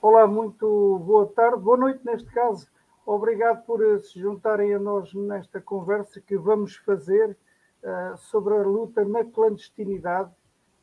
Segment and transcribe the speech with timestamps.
[0.00, 2.68] Olá, muito boa tarde, boa noite neste caso.
[3.04, 7.36] Obrigado por se juntarem a nós nesta conversa que vamos fazer
[7.82, 10.30] uh, sobre a luta na clandestinidade,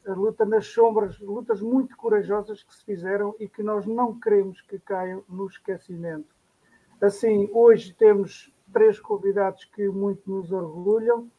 [0.05, 4.59] a luta nas sombras, lutas muito corajosas que se fizeram e que nós não queremos
[4.59, 6.35] que caiam no esquecimento.
[6.99, 11.31] Assim, hoje temos três convidados que muito nos orgulham.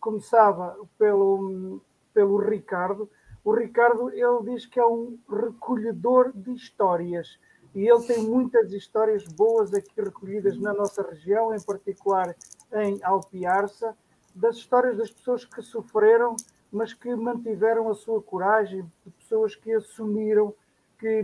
[0.00, 1.82] Começava pelo,
[2.14, 3.10] pelo Ricardo.
[3.44, 7.38] O Ricardo ele diz que é um recolhedor de histórias
[7.74, 12.36] e ele tem muitas histórias boas aqui recolhidas na nossa região, em particular
[12.72, 13.96] em Alpiarça,
[14.34, 16.36] das histórias das pessoas que sofreram,
[16.70, 20.54] mas que mantiveram a sua coragem, de pessoas que assumiram
[20.98, 21.22] que,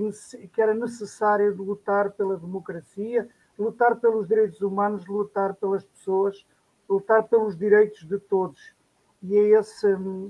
[0.52, 3.28] que era necessário lutar pela democracia,
[3.58, 6.44] lutar pelos direitos humanos, lutar pelas pessoas,
[6.88, 8.74] lutar pelos direitos de todos.
[9.22, 9.86] E é esse,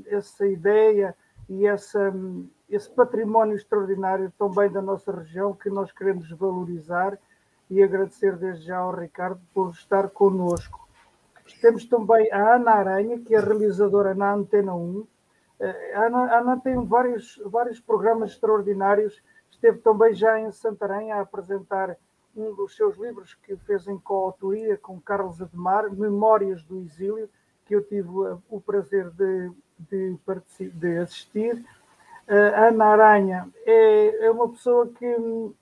[0.06, 1.16] essa ideia
[1.48, 2.12] e essa,
[2.68, 7.18] esse património extraordinário também da nossa região que nós queremos valorizar
[7.70, 10.86] e agradecer desde já ao Ricardo por estar conosco.
[11.60, 15.06] Temos também a Ana Aranha, que é realizadora na Antena 1.
[15.60, 19.22] Eh, a Ana, a Ana tem vários, vários programas extraordinários.
[19.50, 21.96] Esteve também já em Santarém a apresentar
[22.36, 27.28] um dos seus livros que fez em coautoria com Carlos Ademar, Memórias do Exílio,
[27.64, 28.08] que eu tive
[28.48, 30.16] o prazer de, de,
[30.72, 31.64] de assistir.
[32.28, 35.54] A Ana Aranha é, é uma pessoa que hum,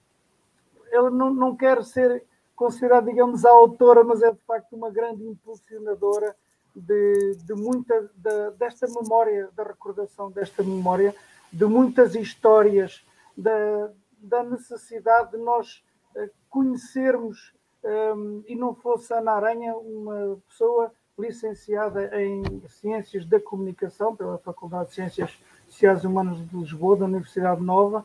[0.91, 2.25] ela não, não quer ser
[2.57, 6.35] considerada, digamos, a autora, mas é de facto uma grande impulsionadora
[6.75, 11.15] de, de muita de, desta memória, da recordação desta memória,
[11.53, 13.05] de muitas histórias,
[13.37, 15.85] da, da necessidade de nós
[16.17, 24.15] eh, conhecermos, um, e não fosse Ana Aranha uma pessoa licenciada em Ciências da Comunicação
[24.15, 28.05] pela Faculdade de Ciências Sociais e Humanas de Lisboa, da Universidade Nova,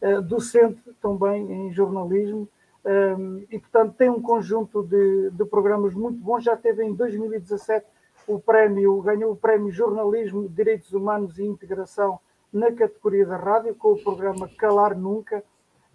[0.00, 2.48] uh, docente também em jornalismo,
[2.84, 6.44] um, e portanto tem um conjunto de, de, programas muito bons.
[6.44, 7.86] Já teve em 2017
[8.26, 12.18] o prémio, ganhou o prémio Jornalismo, Direitos Humanos e Integração
[12.52, 15.44] na categoria da rádio, com o programa Calar Nunca.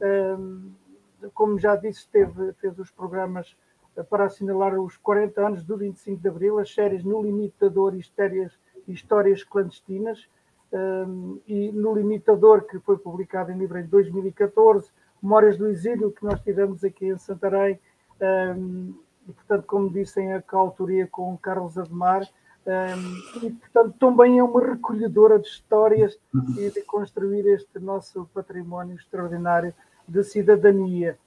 [0.02, 0.72] Um,
[1.34, 3.67] como já disse, teve, fez os programas eh,
[4.04, 8.00] para assinalar os 40 anos do 25 de Abril, as séries No Limitador e
[8.88, 10.28] Histórias, Clandestinas,
[10.72, 14.90] um, e No Limitador, que foi publicado em livro em 2014,
[15.22, 17.80] Memórias do Exílio, que nós tivemos aqui em Santarém,
[18.22, 18.94] um,
[19.28, 22.22] e portanto, como dissem, a coautoria com Carlos Ademar,
[22.68, 26.20] um, e portanto também é uma recolhedora de histórias
[26.58, 29.74] e de construir este nosso património extraordinário
[30.08, 31.18] de cidadania.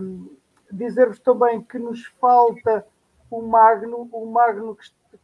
[0.00, 0.28] Um,
[0.70, 2.86] Dizer-vos também que nos falta
[3.30, 4.76] o Magno, o Magno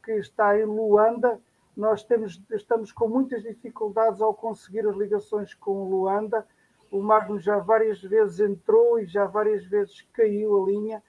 [0.03, 1.41] que, está em Luanda.
[1.77, 6.47] Nós temos, estamos com muitas dificuldades ao conseguir as ligações com Luanda.
[6.91, 11.03] O Magno já várias vezes entrou e já várias vezes caiu a linha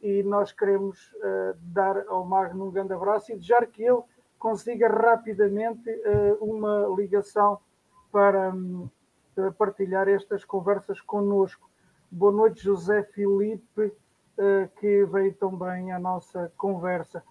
[0.00, 4.02] e nós queremos uh, dar ao Magno um grande abraço e desejar que ele
[4.38, 7.58] consiga rapidamente uh, uma ligação
[8.12, 8.88] para, um,
[9.56, 11.67] partilhar estas conversas conosco.
[12.10, 13.92] Boa noite, José Filipe,
[14.38, 17.22] eh, que veio também à nossa conversa.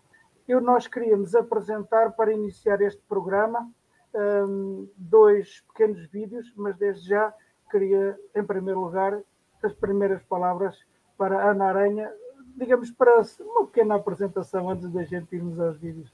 [0.47, 3.67] Eu, nós queríamos apresentar, para iniciar este programa,
[4.13, 7.33] ehm, dois pequenos vídeos, mas desde já
[7.71, 9.19] queria, em primeiro lugar,
[9.63, 10.77] as primeiras palavras
[11.17, 12.11] para Ana Aranha,
[12.55, 16.11] digamos, para uma pequena apresentação antes da gente irmos aos vídeos.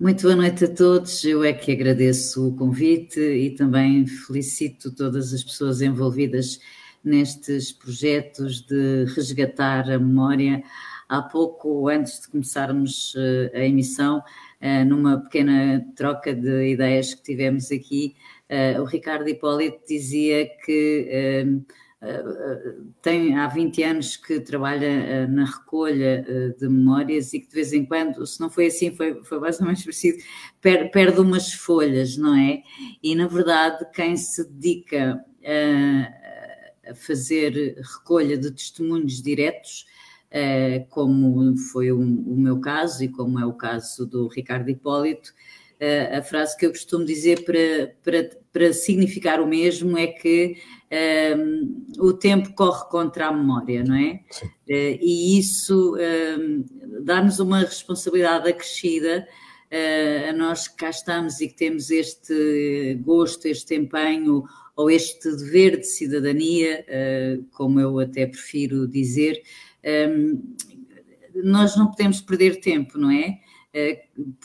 [0.00, 1.24] Muito boa noite a todos.
[1.24, 6.58] Eu é que agradeço o convite e também felicito todas as pessoas envolvidas
[7.06, 10.62] nestes projetos de resgatar a memória.
[11.08, 14.20] Há pouco, antes de começarmos eh, a emissão,
[14.60, 18.16] eh, numa pequena troca de ideias que tivemos aqui,
[18.48, 21.62] eh, o Ricardo Hipólito dizia que
[23.02, 26.24] tem há 20 anos que trabalha na recolha
[26.56, 29.58] de memórias e que de vez em quando, se não foi assim, foi, foi mais
[29.58, 30.22] ou menos parecido,
[30.60, 32.62] perde, umas folhas, não é?
[33.02, 36.25] E na verdade, quem se dedica a
[36.94, 39.86] fazer recolha de testemunhos diretos,
[40.30, 45.32] eh, como foi o, meu caso e como é o caso do Ricardo Hipólito,
[46.10, 50.56] a frase que eu costumo dizer para, para, para significar o mesmo é que
[51.36, 54.20] um, o tempo corre contra a memória, não é?
[54.30, 54.50] Sim.
[54.68, 56.64] E isso um,
[57.02, 59.26] dá-nos uma responsabilidade acrescida
[59.70, 64.44] uh, a nós que cá estamos e que temos este gosto, este empenho
[64.76, 69.42] ou este dever de cidadania, uh, como eu até prefiro dizer,
[70.10, 70.54] um,
[71.42, 73.38] nós não podemos perder tempo, não é?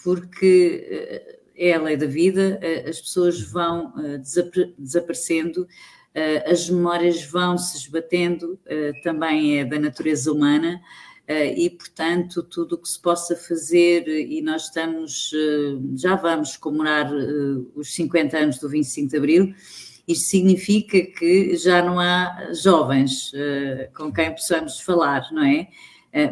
[0.04, 1.24] Porque
[1.56, 3.94] é a lei da vida, as pessoas vão
[4.78, 5.66] desaparecendo
[6.46, 8.60] as memórias vão se esbatendo,
[9.04, 10.82] também é da natureza humana.
[11.56, 15.32] e, portanto, tudo o que se possa fazer, e nós estamos,
[15.96, 17.10] já vamos comemorar
[17.74, 19.56] os 50 anos do 25 de Abril,
[20.12, 23.32] isto significa que já não há jovens
[23.96, 25.68] com quem possamos falar, não é?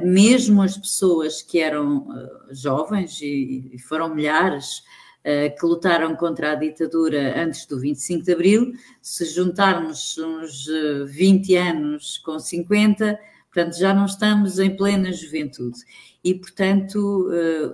[0.04, 2.08] mesmo as pessoas que eram
[2.52, 4.84] jovens, e foram milhares,
[5.24, 10.66] que lutaram contra a ditadura antes do 25 de Abril, se juntarmos uns
[11.08, 13.20] 20 eh, anos com 50,
[13.54, 15.80] portanto já não estamos em plena juventude.
[16.24, 17.30] E, portanto,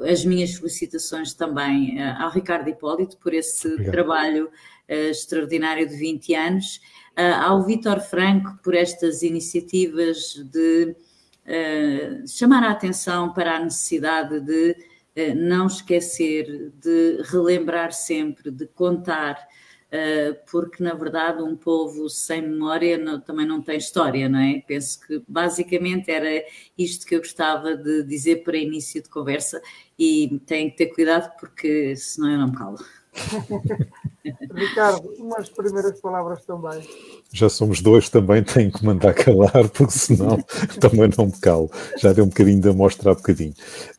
[0.07, 3.91] as minhas felicitações também ao Ricardo Hipólito por esse Obrigado.
[3.91, 4.49] trabalho
[4.87, 6.81] extraordinário de 20 anos,
[7.41, 10.95] ao Vítor Franco por estas iniciativas de
[12.27, 14.75] chamar a atenção para a necessidade de
[15.15, 19.47] eh, não esquecer, de relembrar sempre, de contar,
[19.89, 24.61] eh, porque na verdade um povo sem memória não, também não tem história, não é?
[24.67, 26.43] Penso que basicamente era
[26.77, 29.61] isto que eu gostava de dizer para início de conversa
[29.97, 32.77] e tenho que ter cuidado porque senão eu não me calo.
[34.53, 36.81] Ricardo, umas primeiras palavras também.
[37.31, 40.37] Já somos dois, também tenho que mandar calar, porque senão
[40.79, 41.69] também não me calo.
[41.97, 43.53] Já deu um bocadinho de amostra há bocadinho.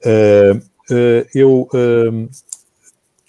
[0.05, 0.56] Uh,
[0.93, 1.69] uh, eu.
[1.73, 2.28] Uh,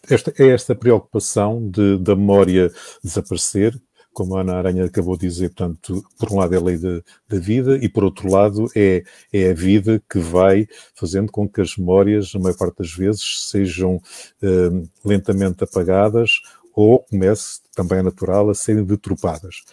[0.10, 2.72] esta, é esta preocupação de, da memória
[3.04, 3.78] desaparecer,
[4.18, 7.02] como a Ana Aranha acabou de dizer, portanto, por um lado é a lei da,
[7.30, 11.62] da, vida e por outro lado é, é a vida que vai fazendo com que
[11.62, 16.42] as memórias, na maior parte das vezes, sejam uh, lentamente apagadas
[16.78, 19.64] ou comece, também é natural, a serem deturpadas.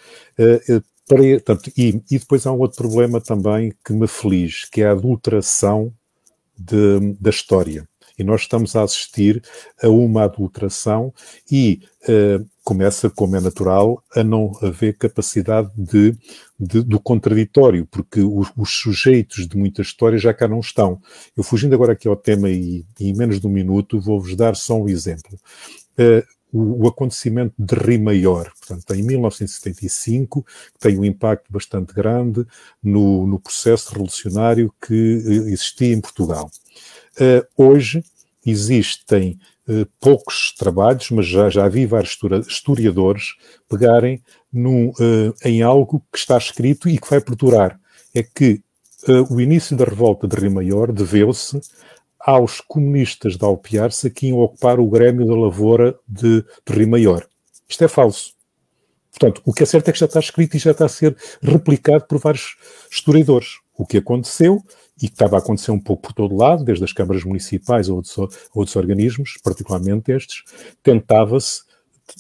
[1.07, 4.87] Para, portanto, e, e, depois há um outro problema também que me feliz, que é
[4.87, 5.93] a adulteração
[6.57, 7.87] de, da história.
[8.19, 9.43] E nós estamos a assistir
[9.83, 11.13] a uma adulteração
[11.51, 16.17] e uh, começa, como é natural, a não haver capacidade de,
[16.59, 21.03] de do contraditório, porque os, os, sujeitos de muitas histórias já cá não estão.
[21.37, 24.57] Eu fugindo agora aqui ao tema e, e em menos de um minuto vou-vos dar
[24.57, 25.39] só um exemplo.
[25.99, 26.25] Uh,
[26.55, 30.47] o, o, acontecimento de Rio Maior, portanto, em 1975,
[30.79, 32.47] tem um impacto bastante grande
[32.81, 36.49] no, no processo revolucionário que eh, existia em Portugal.
[37.19, 38.05] Uh, hoje
[38.47, 39.37] existem
[39.69, 42.17] uh, poucos trabalhos, mas já, já vi vários
[42.47, 43.35] historiadores
[43.69, 44.23] pegarem
[44.53, 47.81] num, uh, em algo que está escrito e que vai perdurar.
[48.15, 48.63] É que
[49.29, 51.61] o início da revolta de Rio Maior deveu-se
[52.25, 57.27] aos comunistas da Alpiarça que iam ocupar o Grêmio da Lavoura de, de Rio Maior.
[57.69, 58.33] Isto é falso.
[59.11, 61.17] Portanto, o que é certo é que já está escrito e já está a ser
[61.43, 62.57] replicado por vários
[62.91, 63.59] historiadores.
[63.77, 64.63] O que aconteceu,
[64.97, 67.93] e que estava a acontecer um pouco por todo lado, desde as câmaras municipais a
[67.93, 68.17] outros,
[68.55, 70.43] outros organismos, particularmente estes,
[70.83, 71.63] tentava-se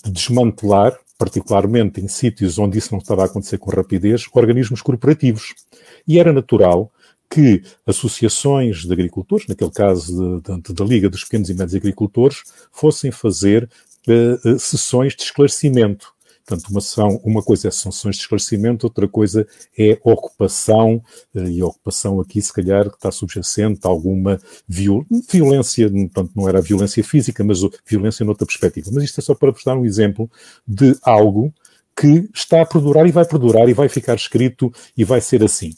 [0.05, 5.55] desmantelar, particularmente em sítios onde isso não estava a acontecer com rapidez, organismos corporativos.
[6.07, 6.93] E era natural
[7.35, 13.69] que associações de agricultores, naquele caso da Liga dos Pequenos e Médios Agricultores, fossem fazer
[14.07, 16.15] uh, sessões de esclarecimento.
[16.47, 21.03] Portanto, uma, sessão, uma coisa é sessões de esclarecimento, outra coisa é ocupação,
[21.35, 26.49] uh, e a ocupação aqui, se calhar, está subjacente a alguma viol violência, portanto, não
[26.49, 28.91] era violência física, mas violência noutra perspectiva.
[28.93, 30.31] Mas isto é só para vos dar um exemplo
[30.65, 31.53] de algo
[31.97, 35.75] que está a perdurar e vai perdurar e vai ficar escrito e vai ser assim.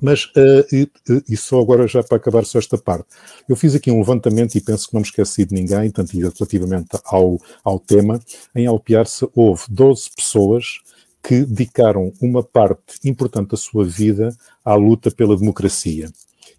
[0.00, 0.90] Mas, uh, e,
[1.28, 3.06] e, só agora, já para acabar só esta parte,
[3.48, 6.98] eu fiz aqui um levantamento e penso que não me esqueci de ninguém, tanto relativamente
[7.04, 8.20] ao, ao tema.
[8.54, 10.80] Em Alpiarça houve 12 pessoas
[11.22, 16.10] que dedicaram uma parte importante da sua vida à luta pela democracia.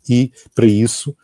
[0.08, 1.16] E, para isso,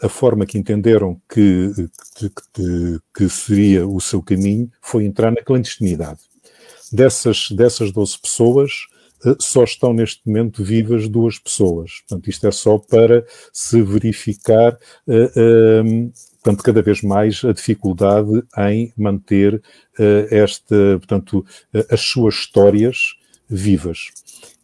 [0.00, 1.72] a forma que entenderam que,
[2.14, 6.20] que, que, seria o seu caminho foi entrar na clandestinidade.
[6.92, 8.93] Dessas, dessas 12 pessoas, eh,
[9.38, 12.02] só estão neste momento vivas duas pessoas.
[12.08, 16.12] Portanto, isto é só para se verificar, uh, uh,
[16.42, 21.44] portanto, cada vez mais a dificuldade em manter uh, esta, portanto,
[21.90, 23.14] as suas histórias
[23.48, 24.08] vivas.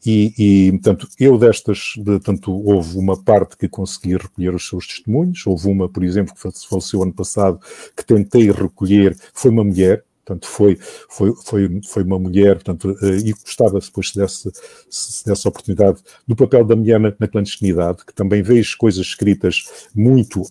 [0.05, 5.47] E, e, portanto, eu destas, portanto, houve uma parte que consegui recolher os seus testemunhos,
[5.47, 7.61] houve uma, por exemplo, que faleceu ano passado,
[7.95, 13.15] que tentei recolher, foi uma mulher, Portanto, foi, foi, foi, foi uma mulher, portanto, uh,
[13.17, 14.53] e gostava depois se desse,
[14.89, 19.89] se desse oportunidade do papel da mulher na, na clandestinidade, que também vejo coisas escritas
[19.93, 20.47] muito uh,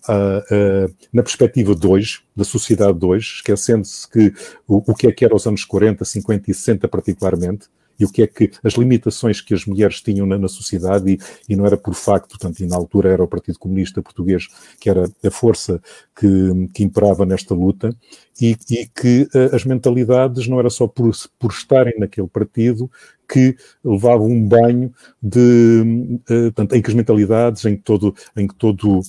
[0.91, 4.33] uh, na perspectiva de hoje, da sociedade de hoje, esquecendo-se que
[4.67, 7.67] o, o que é que era os anos 40, 50 e 60 particularmente,
[8.00, 11.20] e o que é que as limitações que as mulheres tinham na, na sociedade e,
[11.51, 14.48] e, não era por facto, portanto, e na altura era o Partido Comunista Português
[14.79, 15.82] que era a força
[16.15, 16.27] que,
[16.74, 17.96] que imperava nesta luta
[18.41, 22.89] e, e, que uh, as mentalidades não era só por, por estarem naquele partido
[23.29, 28.48] que levavam um banho de, uh, portanto, em que as mentalidades, em que todo, em
[28.48, 29.01] que todo,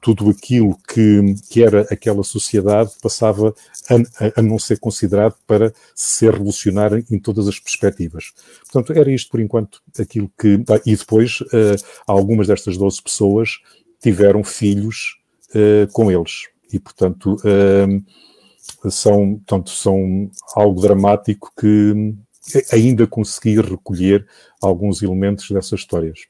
[0.00, 3.52] tudo aquilo que, que era aquela sociedade passava
[3.90, 8.32] a, a, não ser considerado para ser revolucionário em todas as perspectivas.
[8.70, 10.62] Portanto, era isto por enquanto aquilo que.
[10.70, 13.58] Ah, e depois, uh, algumas destas 12 pessoas
[14.00, 15.18] tiveram filhos
[15.50, 16.44] uh, com eles.
[16.72, 17.36] E, portanto,
[18.90, 22.14] são, portanto, são algo dramático que
[22.72, 24.26] ainda consegui recolher
[24.62, 26.26] alguns elementos dessas histórias.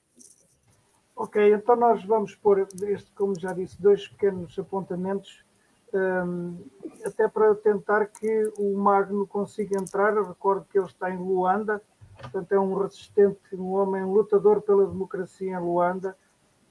[1.16, 5.44] Ok, então nós vamos pôr, este, como já disse, dois pequenos apontamentos,
[5.92, 6.56] um,
[7.04, 10.16] até para tentar que o Magno consiga entrar.
[10.16, 11.80] Eu recordo que ele está em Luanda,
[12.20, 16.16] portanto é um resistente, um homem lutador pela democracia em Luanda,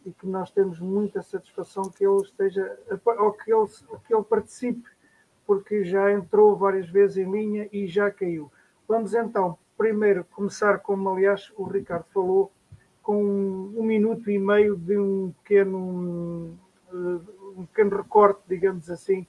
[0.05, 2.77] e que nós temos muita satisfação que ele esteja,
[3.17, 3.67] ou que ele,
[4.05, 4.89] que ele participe,
[5.47, 8.51] porque já entrou várias vezes em linha e já caiu.
[8.87, 12.51] Vamos então, primeiro, começar, como aliás o Ricardo falou,
[13.01, 16.57] com um minuto e meio de um pequeno,
[16.91, 19.25] um pequeno recorte, digamos assim,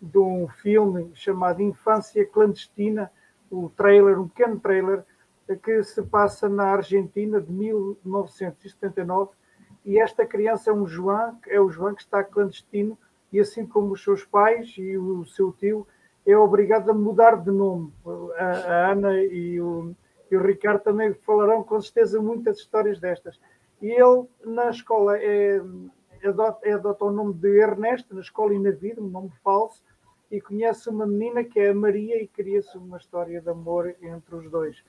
[0.00, 3.10] de um filme chamado Infância Clandestina,
[3.50, 5.04] o trailer, um pequeno trailer,
[5.62, 9.30] que se passa na Argentina de 1979
[9.84, 12.98] e esta criança é um João, é o João que está clandestino
[13.32, 15.86] e assim como os seus pais e o seu tio
[16.26, 17.92] é obrigado a mudar de nome.
[18.38, 19.94] A, a Ana e o,
[20.30, 23.38] e o, Ricardo também falarão com certeza muitas histórias destas.
[23.80, 25.60] E ele na escola é,
[26.24, 29.84] adota, é, adota o nome de Ernesto, na escola e na vida, um nome falso,
[30.30, 34.34] e conhece uma menina que é a Maria e cria-se uma história de amor entre
[34.34, 34.82] os dois.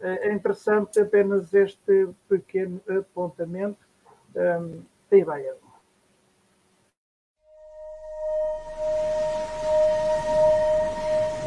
[0.00, 3.90] É interessante apenas este pequeno apontamento
[4.34, 4.82] Um,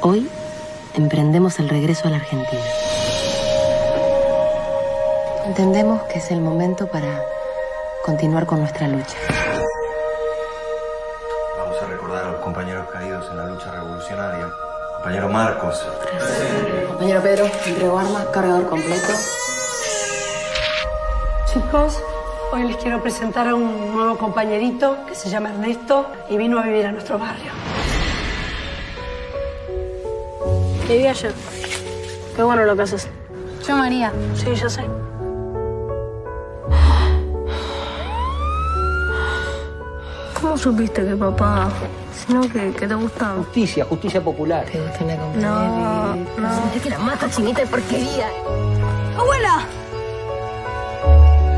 [0.05, 0.29] Hoy
[0.95, 2.61] emprendemos el regreso a la Argentina.
[5.45, 7.23] Entendemos que es el momento para
[8.03, 9.15] continuar con nuestra lucha.
[11.57, 14.49] Vamos a recordar a los compañeros caídos en la lucha revolucionaria.
[14.95, 15.87] Compañero Marcos.
[16.89, 19.13] Compañero Pedro, entrego armas, cargador completo.
[21.45, 22.03] Chicos,
[22.51, 26.61] Hoy les quiero presentar a un nuevo compañerito que se llama Ernesto y vino a
[26.61, 27.62] vivir a nuestro barrio.
[30.87, 31.33] ¿Qué vive ayer?
[32.35, 33.07] Qué bueno lo que haces.
[33.67, 34.11] Yo María.
[34.35, 34.83] Sí, yo sé.
[40.39, 41.69] ¿Cómo supiste que papá...
[42.27, 43.33] Sino que, que te gusta...
[43.37, 44.65] Justicia, justicia popular.
[44.71, 46.49] Te gusta una No, no.
[46.75, 48.27] Es que la mata, chinita de porquería.
[49.17, 49.65] ¡Abuela!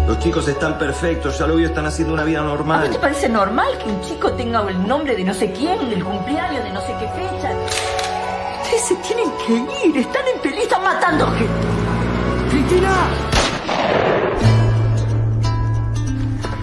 [0.08, 2.84] Los chicos están perfectos, ya lo vio, están haciendo una vida ¿A normal.
[2.86, 6.04] ti te parece normal que un chico tenga el nombre de no sé quién, el
[6.04, 7.52] cumpleaños de no sé qué fecha?
[8.88, 11.54] Se tienen que ir, están en peligro, están matando gente.
[12.52, 13.08] ¡Cristina!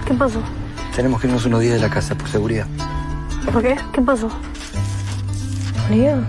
[0.07, 0.39] ¿Qué pasó?
[0.95, 2.69] Tenemos que irnos unos días de la casa por seguridad.
[3.53, 3.77] ¿Por qué?
[3.93, 4.29] ¿Qué pasó?
[5.89, 6.23] ¿María?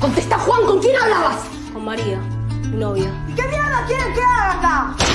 [0.00, 1.44] Contesta, Juan, ¿con quién hablabas?
[1.72, 2.18] Con María,
[2.62, 3.08] mi novia.
[3.36, 5.05] ¿Qué mierda quieren que haga acá?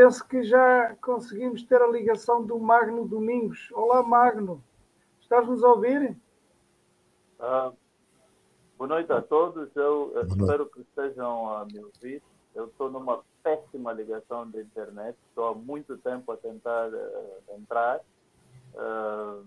[0.00, 3.68] Penso que já conseguimos ter a ligação do Magno Domingos.
[3.72, 4.64] Olá, Magno.
[5.20, 6.16] Estás-nos a ouvir?
[7.38, 7.70] Ah,
[8.78, 9.68] boa noite a todos.
[9.76, 12.22] Eu espero que estejam a me ouvir.
[12.54, 15.18] Eu estou numa péssima ligação de internet.
[15.28, 18.00] Estou há muito tempo a tentar eh, entrar.
[18.78, 19.42] Ah,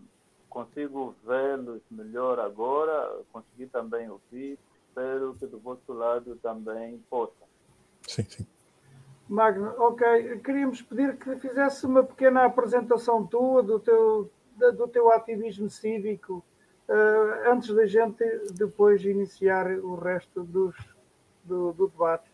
[0.51, 3.21] consigo vê-los melhor agora.
[3.31, 4.59] Consegui também ouvir.
[4.87, 7.43] Espero que do vosso lado também possa.
[8.07, 8.52] Sim, sim.
[9.33, 10.41] Magno, ok.
[10.43, 16.43] Queríamos pedir que fizesse uma pequena apresentação tua, do teu, do teu ativismo cívico
[16.87, 18.23] uh, antes da gente
[18.53, 20.75] depois iniciar o resto dos,
[21.43, 22.31] do, do debate.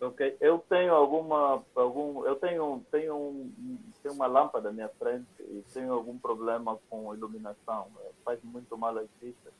[0.00, 5.26] Ok, eu tenho alguma, algum, eu tenho, tenho, um, tenho uma lâmpada na minha frente
[5.40, 7.88] e tenho algum problema com iluminação,
[8.24, 9.52] faz muito mal às vistas.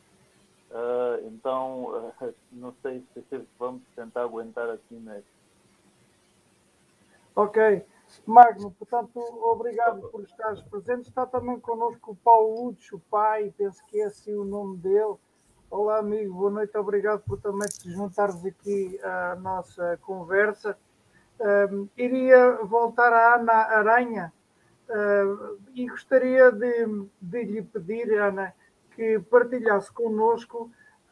[0.70, 5.38] Uh, então, uh, não sei se vamos tentar aguentar assim mesmo.
[7.34, 7.84] Ok,
[8.26, 11.08] Magno, portanto, obrigado por estares presente.
[11.08, 15.14] Está também connosco o Paulo Lúcio, pai, penso que é assim o nome dele.
[15.70, 20.76] Olá, amigo, boa noite, obrigado por também te juntares aqui à nossa conversa.
[21.38, 24.32] Um, iria voltar à Ana Aranha
[24.88, 28.52] uh, e gostaria de, de, lhe pedir, Ana,
[28.98, 30.68] que partilhasse connosco,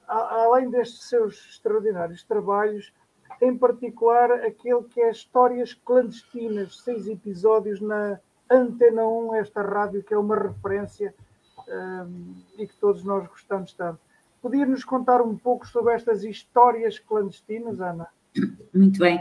[0.09, 2.93] a, além destes seus extraordinários trabalhos,
[3.41, 8.19] em particular aquele que é Histórias Clandestinas, seis episódios na
[8.51, 11.15] Antena 1, esta rádio que é uma referência
[11.69, 14.01] um, e que todos nós gostamos tanto.
[14.43, 18.09] Podia-nos contar um pouco sobre estas histórias clandestinas, Ana?
[18.75, 19.19] Muito bem.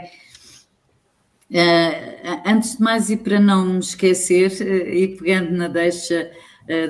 [1.50, 6.32] Uh, antes de mais, e para não me esquecer, uh, e pegando na deixa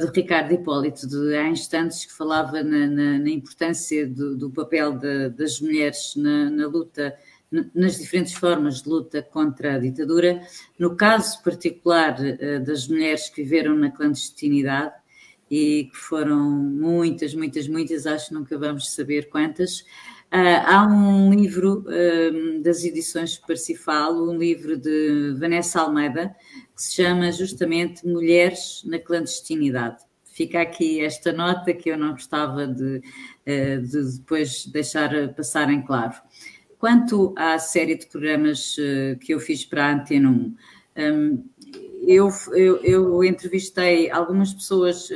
[0.01, 4.93] do Ricardo Hipólito, de há instantes, que falava na, na, na importância do, do papel
[4.93, 7.15] de, das mulheres na, na luta
[7.75, 10.41] nas diferentes formas de luta contra a ditadura.
[10.79, 12.17] No caso particular
[12.65, 14.95] das mulheres que viveram na clandestinidade,
[15.51, 19.85] e que foram muitas, muitas, muitas, acho que nunca vamos saber quantas.
[20.33, 26.35] Uh, há um livro uh, das edições Parsifal, um livro de Vanessa Almeida,
[26.75, 30.05] que se chama justamente Mulheres na Clandestinidade.
[30.25, 32.97] Fica aqui esta nota que eu não gostava de,
[33.47, 36.15] uh, de depois deixar passar em claro.
[36.77, 38.77] Quanto à série de programas
[39.23, 40.55] que eu fiz para a Antena 1,
[40.99, 41.45] um,
[42.07, 45.09] eu, eu, eu, entrevistei algumas pessoas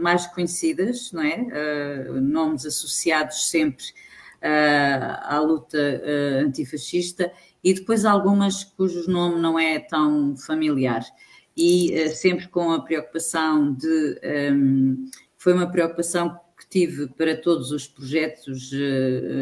[0.00, 2.08] mais conhecidas, não é?
[2.20, 3.84] Nomes associados sempre
[4.40, 5.78] à luta
[6.44, 11.04] antifascista, e depois algumas cujo nome não é tão familiar.
[11.56, 14.20] E sempre com a preocupação de.
[14.52, 18.70] Um, foi uma preocupação que tive para todos os projetos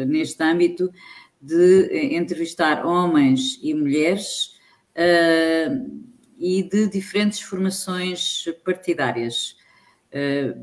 [0.07, 0.91] neste âmbito,
[1.41, 4.57] de entrevistar homens e mulheres.
[4.95, 6.07] Uh,
[6.37, 9.57] e de diferentes formações partidárias,
[10.11, 10.55] eh,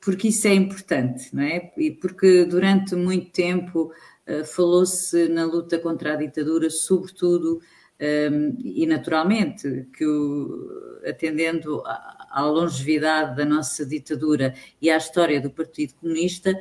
[0.00, 1.72] porque isso é importante, não é?
[1.76, 3.92] E porque durante muito tempo
[4.26, 7.60] eh, falou-se na luta contra a ditadura, sobretudo
[7.98, 8.30] eh,
[8.62, 15.94] e naturalmente, que o, atendendo à longevidade da nossa ditadura e à história do Partido
[15.94, 16.54] Comunista,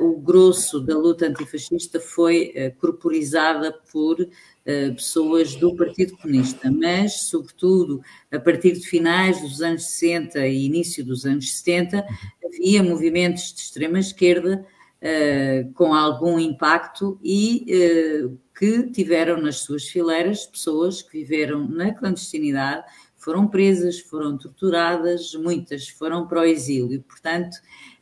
[0.00, 4.18] o grosso da luta antifascista foi corporizada por
[4.66, 10.66] eh, pessoas do Partido Comunista, mas, sobretudo, a partir de finais dos anos 60 e
[10.66, 12.06] início dos anos 70,
[12.44, 14.64] havia movimentos de extrema-esquerda
[15.00, 17.64] uh, com algum impacto e
[18.26, 22.84] uh, que tiveram nas suas fileiras pessoas que viveram na clandestinidade,
[23.16, 27.02] foram presas, foram torturadas, muitas foram para o exílio.
[27.02, 27.56] Portanto,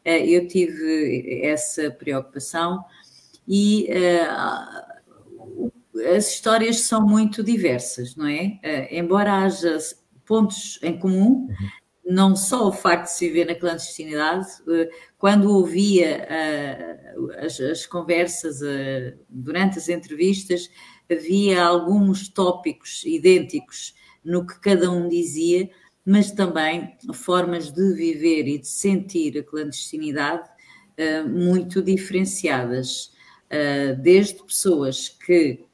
[0.08, 2.84] eu tive essa preocupação
[3.46, 3.88] e
[6.16, 8.58] as histórias são muito diversas, não é?
[8.64, 9.78] Uh, embora haja
[10.24, 11.48] pontos em comum,
[12.04, 16.26] não só o facto de se viver na clandestinidade, uh, quando ouvia
[17.38, 18.60] as, as, conversas
[19.28, 20.70] durante as entrevistas,
[21.10, 23.94] havia alguns tópicos idênticos
[24.24, 25.68] no que cada um dizia,
[26.08, 30.48] mas também formas de viver e de sentir a clandestinidade
[31.28, 33.12] muito diferenciadas.
[34.02, 35.68] desde pessoas que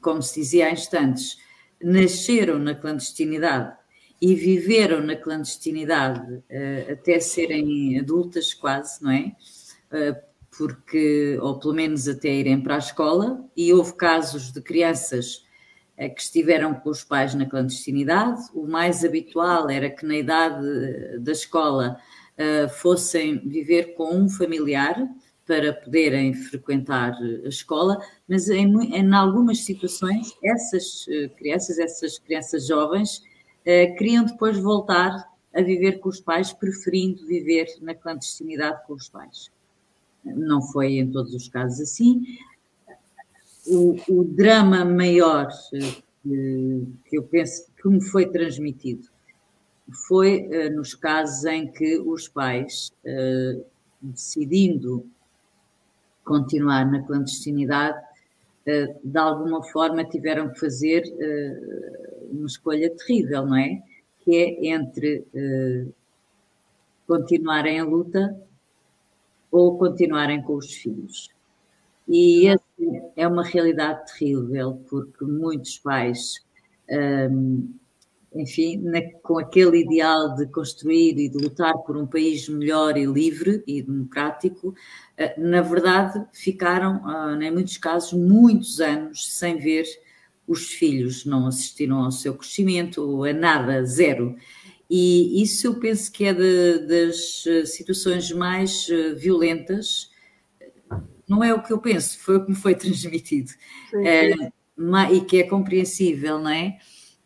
[0.00, 1.38] como se dizia há instantes,
[1.82, 3.74] nasceram na clandestinidade
[4.20, 9.34] e viveram na clandestinidade uh, até serem adultas quase, não é?
[10.56, 15.46] Porque, ou pelo menos até irem para a escola, e houve casos de crianças
[16.08, 18.40] que estiveram com os pais na clandestinidade.
[18.54, 20.66] O mais habitual era que na idade
[21.18, 21.98] da escola
[22.78, 24.96] fossem viver com um familiar,
[25.50, 27.12] para poderem frequentar
[27.44, 33.20] a escola, mas em, em algumas situações essas eh, crianças, essas crianças jovens,
[33.64, 39.08] eh, queriam depois voltar a viver com os pais, preferindo viver na clandestinidade com os
[39.08, 39.50] pais.
[40.24, 42.22] Não foi em todos os casos assim.
[43.72, 49.08] O, drama maior eh, que, que eu penso que me foi transmitido
[50.08, 53.64] foi uh, nos casos em que os pais, uh,
[54.00, 55.06] decidindo
[56.24, 57.98] continuar na clandestinidade,
[58.66, 61.02] eh, de alguma forma tiveram que fazer
[62.30, 63.82] uma escolha terrível, não é?
[64.20, 65.24] Que é entre
[67.06, 68.38] continuarem a luta
[69.50, 71.30] ou continuarem com os filhos.
[72.10, 72.64] E essa
[73.16, 76.44] é uma realidade terrível, porque muitos pais,
[76.90, 77.72] hum,
[78.34, 83.06] enfim, na, com aquele ideal de construir e de lutar por um país melhor e
[83.06, 84.74] livre e democrático,
[85.16, 89.84] eh, na verdade ficaram, ah, em muitos casos, muitos anos sem ver
[90.48, 94.36] os filhos, não assistiram ao seu crescimento, a nada, zero.
[94.90, 100.09] E isso eu penso que é de, das eh, situações mais eh, violentas.
[101.30, 103.52] Não é o que eu penso, foi o que me foi transmitido.
[104.04, 104.32] É,
[105.12, 106.76] e que é compreensível, não é?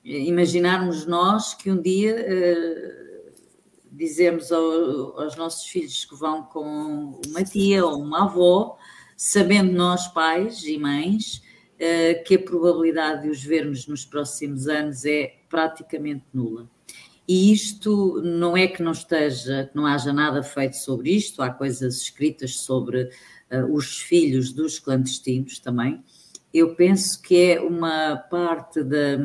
[0.04, 3.32] Imaginarmos nós que um dia uh,
[3.90, 8.76] dizemos ao, aos nossos filhos que vão com uma tia ou uma avó,
[9.16, 11.42] sabendo nós, pais e mães,
[11.76, 16.68] uh, que a probabilidade de os vermos nos próximos anos é praticamente nula.
[17.26, 21.48] E isto não é que não esteja, que não haja nada feito sobre isto, há
[21.48, 23.08] coisas escritas sobre
[23.70, 26.02] os filhos dos clandestinos também.
[26.52, 29.18] Eu penso que é uma parte da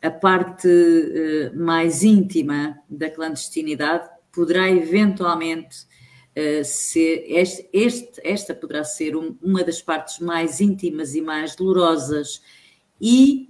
[0.00, 5.78] a parte uh, mais íntima da clandestinidade poderá eventualmente
[6.36, 11.56] uh, ser este, este, esta poderá ser um, uma das partes mais íntimas e mais
[11.56, 12.40] dolorosas
[13.00, 13.48] e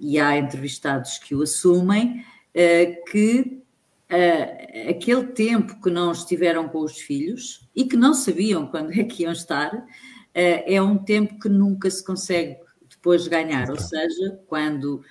[0.00, 2.24] e há entrevistados que o assumem
[2.54, 3.62] eh, que
[4.10, 9.04] uh, aquele tempo que não estiveram com os filhos e que não sabiam quando é
[9.04, 9.84] que iam estar, uh,
[10.34, 13.70] é um tempo que nunca se consegue depois ganhar.
[13.70, 15.02] Ou seja, quando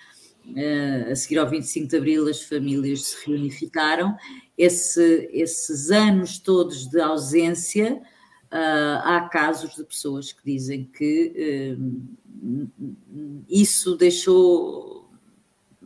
[1.12, 4.18] a seguir ao 25 de Abril as famílias se reunificaram,
[4.60, 8.02] esse, esses anos todos de ausência.
[8.52, 12.72] Uh, há casos de pessoas que dizem que uh,
[13.48, 15.08] isso deixou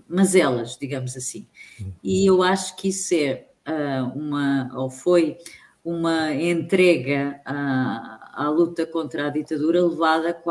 [0.08, 1.46] mazelas, digamos assim.
[2.04, 5.38] E eu acho que isso é uh, uma, ou foi
[5.84, 10.42] uma entrega à, à, luta contra a ditadura levada,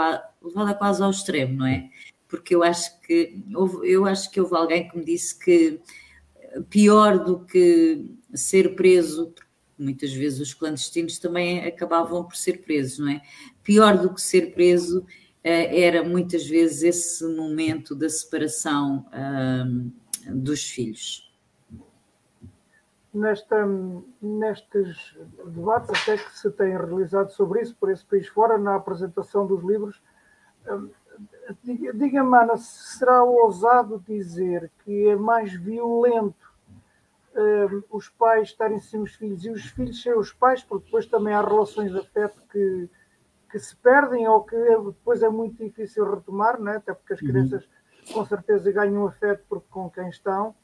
[0.43, 1.89] levada quase ao extremo, não é?
[2.29, 5.81] Porque eu acho que houve, eu acho que houve alguém que me disse que
[6.69, 9.35] pior do que ser preso,
[9.79, 13.23] muitas vezes os clandestinos também acabavam por ser presos, não é?
[13.63, 15.05] Pior do que ser preso
[15.43, 19.07] eh, era muitas vezes esse momento da separação
[20.31, 21.31] dos filhos.
[23.13, 23.67] Nesta,
[24.21, 29.47] nestes debates até que se têm realizado sobre isso, por esse país fora, na apresentação
[29.47, 30.03] dos livros,
[31.63, 36.51] diga-me, Ana, será ousado dizer que é mais violento
[37.91, 41.35] os pais estarem sem os filhos e os filhos sem os pais, porque depois também
[41.35, 42.89] há relações de afeto que
[43.53, 46.77] que se perdem ou que depois é muito difícil retomar, né?
[46.77, 47.29] até porque as uhum.
[47.29, 47.69] crianças
[48.11, 50.55] com certeza ganham afeto por, com quem estão.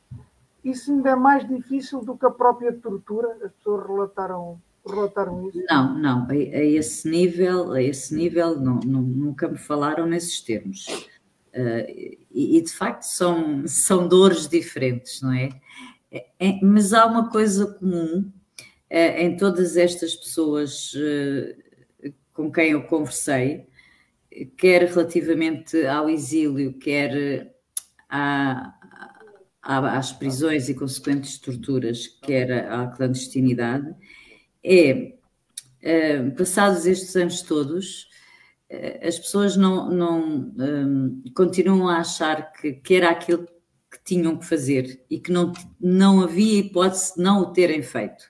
[0.64, 5.64] Isso ainda é mais difícil do que a própria tortura, as pessoas relataram, relataram isso?
[5.68, 10.40] Não, não, a, a esse nível, a esse nível não, não, nunca me falaram nesses
[10.40, 10.86] termos.
[11.54, 11.88] Uh,
[12.30, 15.48] e, e, de facto são, são dores diferentes, não é?
[16.10, 18.30] é, é mas há uma coisa comum
[18.90, 23.67] uh, em todas estas pessoas uh, com quem eu conversei,
[24.56, 27.54] quer relativamente ao exílio, quer
[28.08, 28.74] à,
[29.62, 33.94] às prisões e consequentes torturas, quer à clandestinidade,
[34.64, 35.14] é,
[35.80, 38.08] eh, passados estes anos todos,
[38.68, 43.46] eh, as pessoas não, não um, continuam a achar que, que era aquilo
[43.90, 48.24] que tinham que fazer e que não, não havia hipótese de não o terem feito.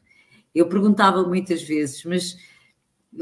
[0.55, 2.37] Eu perguntava muitas vezes, mas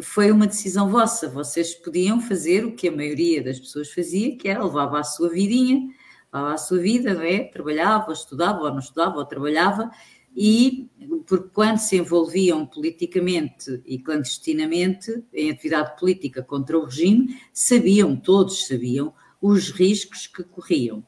[0.02, 1.28] foi uma decisão vossa.
[1.28, 5.28] Vocês podiam fazer o que a maioria das pessoas fazia, que era levava a sua
[5.28, 5.88] vidinha,
[6.32, 7.44] levava a sua vida, é?
[7.44, 9.90] trabalhava, estudava, ou não estudava, ou trabalhava,
[10.36, 10.90] e
[11.26, 18.66] porque quando se envolviam politicamente e clandestinamente em atividade política contra o regime, sabiam, todos
[18.66, 21.04] sabiam, os riscos que corriam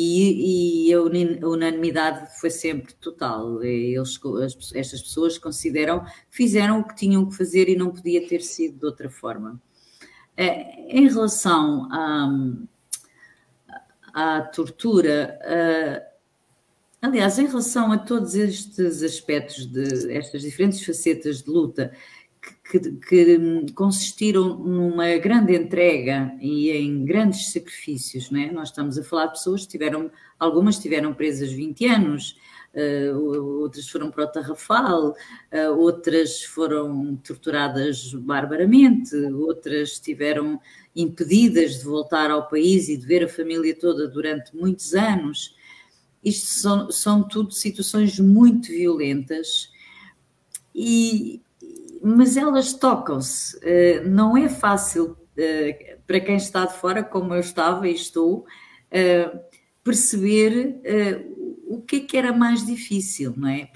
[0.00, 3.60] e, e, a unanimidade foi sempre total.
[3.64, 4.20] Eles,
[4.72, 8.86] estas pessoas consideram fizeram o que tinham que fazer e não podia ter sido de
[8.86, 9.60] outra forma.
[10.36, 12.28] É, em relação à,
[14.14, 15.36] à tortura,
[17.02, 21.92] aliás, em relação a todos estes aspectos, de estas diferentes facetas de luta,
[22.70, 28.30] que, que, consistiram numa grande entrega e em grandes sacrifícios.
[28.30, 28.52] Não é?
[28.52, 32.36] Nós estamos a falar de pessoas que tiveram, algumas estiveram presas 20 anos,
[32.74, 40.60] uh, outras foram para o Tarrafal, uh, outras foram torturadas barbaramente, outras estiveram
[40.94, 45.56] impedidas de voltar ao país e de ver a família toda durante muitos anos.
[46.22, 49.70] Isto são, são tudo situações muito violentas
[50.74, 51.40] e,
[52.02, 53.58] mas elas tocam-se.
[54.06, 55.16] Não é fácil
[56.06, 58.46] para quem está de fora, como eu estava e estou,
[59.82, 60.80] perceber
[61.66, 63.70] o que é que era mais difícil, não é?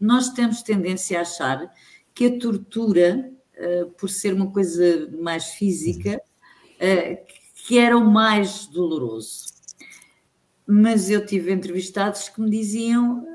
[0.00, 1.72] Nós temos tendência a achar
[2.14, 3.30] que a tortura,
[3.98, 6.20] por ser uma coisa mais física,
[7.66, 9.46] que era o mais doloroso.
[10.66, 13.26] Mas eu tive entrevistados que me diziam: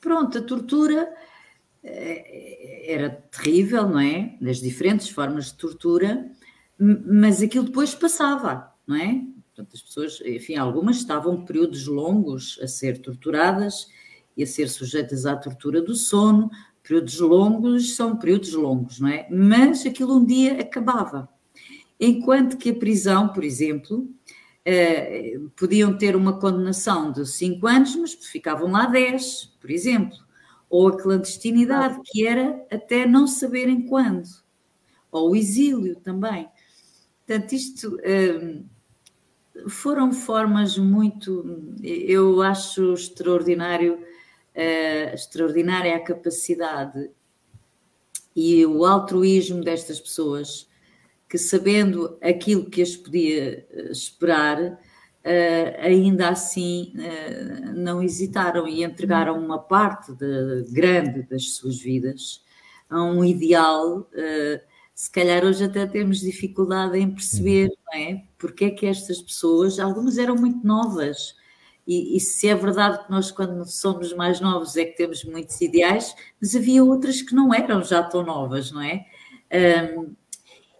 [0.00, 1.25] pronto, a tortura eh,
[1.86, 4.36] era terrível, não é?
[4.40, 6.30] Das diferentes formas de tortura,
[6.78, 9.22] mas aquilo depois passava, não é?
[9.54, 13.86] Portanto, as pessoas, enfim, algumas estavam períodos longos a ser torturadas
[14.36, 16.50] e a ser sujeitas à tortura do sono.
[16.82, 19.26] Períodos longos são períodos longos, não é?
[19.30, 21.28] Mas aquilo um dia acabava.
[21.98, 24.06] Enquanto que a prisão, por exemplo,
[24.62, 30.25] eh, podiam ter uma condenação de 5 anos, mas ficavam lá 10, por exemplo.
[30.68, 34.28] Ou a clandestinidade, que era até não saberem quando.
[35.10, 36.48] Ou o exílio também.
[37.26, 38.60] Portanto, isto eh,
[39.68, 41.74] foram formas muito.
[41.82, 43.98] Eu acho extraordinário,
[44.54, 47.10] eh, extraordinária a capacidade
[48.34, 50.68] e o altruísmo destas pessoas
[51.28, 54.78] que, sabendo aquilo que as podia eh, esperar,
[55.26, 62.44] Uh, ainda assim uh, não hesitaram e entregaram uma parte de, grande das suas vidas
[62.88, 64.02] a um ideal.
[64.12, 64.60] Uh,
[64.94, 68.22] se calhar hoje até temos dificuldade em perceber, não é?
[68.38, 71.34] Porque é que estas pessoas, algumas eram muito novas,
[71.84, 75.60] e, e, se é verdade que nós, quando somos mais novos, é que temos muitos
[75.60, 79.06] ideais, mas havia outras que não eram já tão novas, não é?
[79.94, 80.14] Um,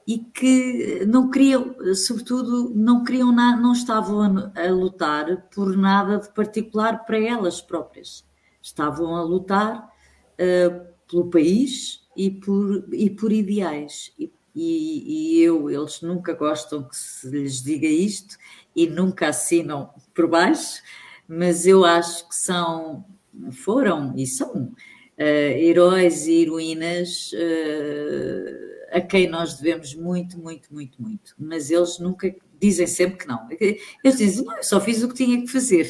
[0.07, 6.19] e que não queriam, sobretudo, não queriam nada, não estavam a, a, lutar por nada
[6.19, 8.25] de particular para elas próprias.
[8.63, 9.93] Estavam a lutar
[10.35, 14.13] uh, pelo país e por, e por ideais.
[14.17, 18.37] E, e, e, eu, eles nunca gostam que se lhes diga isto
[18.77, 20.83] e nunca assinam por baixo,
[21.27, 23.05] mas eu acho que são,
[23.51, 27.33] foram e são uh, heróis e heroínas.
[27.33, 28.66] Uh,
[28.97, 31.35] a quem nós devemos muito, muito, muito, muito.
[31.39, 33.47] Mas eles nunca dizem sempre que não.
[33.51, 35.87] Eles dizem, não, eu só fiz o que tinha que fazer.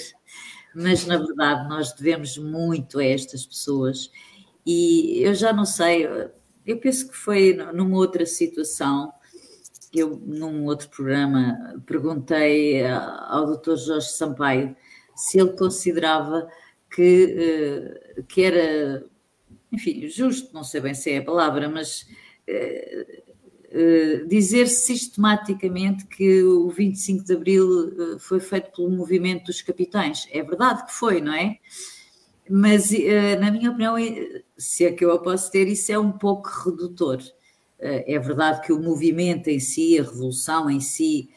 [0.75, 4.11] Mas na verdade nós devemos muito a estas pessoas.
[4.67, 6.05] E eu já não sei,
[6.67, 9.13] eu penso que foi numa outra situação,
[9.95, 13.77] eu num outro programa perguntei ao Dr.
[13.77, 14.77] Jorge Sampaio
[15.15, 16.49] se ele considerava
[16.91, 19.05] que, eh, que era,
[19.71, 22.26] enfim, justo, não sei bem se é a palavra, mas eh, eh,
[24.29, 30.27] dizer sistematicamente que o 25 de Abril eh, foi feito pelo movimento dos capitães.
[30.31, 31.59] É verdade que foi, não é?
[32.49, 32.91] Mas,
[33.41, 33.97] na minha opinião,
[34.57, 37.19] se é que eu a posso ter, isso é um pouco redutor.
[37.77, 41.29] É verdade que o movimento em si, a revolução em si,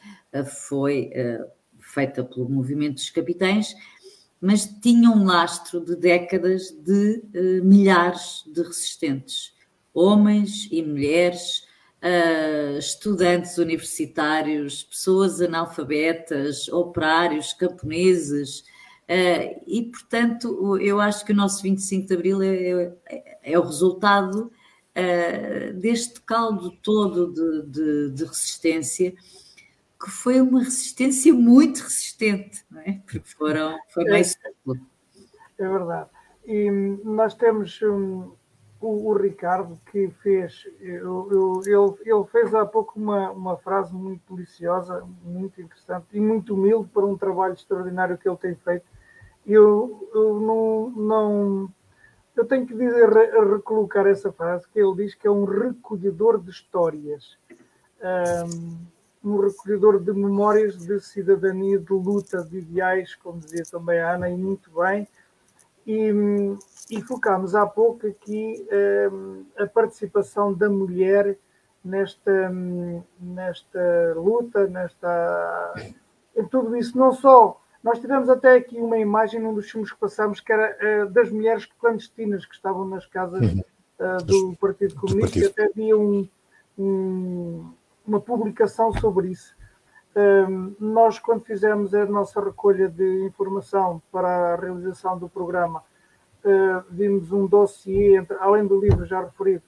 [0.67, 1.09] foi
[1.79, 3.73] feita pelo movimento dos capitães,
[4.39, 7.23] mas tinha um lastro de décadas de
[7.63, 9.57] milhares de resistentes
[9.93, 11.67] homens e mulheres,
[12.03, 18.61] uh, estudantes universitários, pessoas analfabetas, operários, camponeses.
[19.09, 23.63] Uh, e, portanto, eu acho que o nosso 25 de Abril é, é, é o
[23.63, 24.51] resultado
[24.95, 29.13] uh, deste caldo todo de, de, de, resistência,
[30.01, 33.01] que foi uma resistência muito resistente, não é?
[33.05, 36.09] Porque foram, foi mais é, é verdade.
[36.47, 36.71] E
[37.03, 38.31] nós temos um,
[38.81, 43.93] o, o Ricardo que fez, eu, eu, ele, ele fez há pouco uma, uma frase
[43.93, 48.85] muito deliciosa, muito interessante e muito humilde para um trabalho extraordinário que ele tem feito.
[49.45, 51.69] Eu, eu não, não
[52.39, 56.49] eu tenho que dizer, recolocar essa frase, que ele diz que é um recolhedor de
[56.49, 57.37] histórias,
[59.21, 64.29] um, recolhedor de memórias de cidadania, de luta, de ideais, como dizia também a Ana,
[64.29, 65.05] e muito bem.
[65.91, 66.11] E,
[66.91, 68.63] e focámos há pouco aqui
[69.11, 71.35] um, a participação da mulher
[71.83, 72.51] nesta,
[73.19, 75.73] nesta luta, nesta,
[76.35, 76.95] em tudo isso.
[76.95, 80.77] Não só, nós tivemos até aqui uma imagem num dos filmes que passamos que era
[80.77, 85.49] uh, das mulheres clandestinas que estavam nas casas uh, do Partido Comunista, do partido.
[85.49, 86.29] até havia um,
[86.77, 87.73] um,
[88.05, 89.57] uma publicação sobre isso.
[90.79, 95.83] Nós, quando fizemos a nossa recolha de informação para a realização do programa,
[96.43, 99.63] uh, vimos um dossiê, além do livro já referido,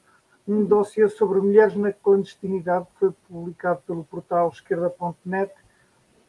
[0.48, 5.54] um dossiê sobre mulheres na clandestinidade, que foi publicado pelo portal esquerda.net.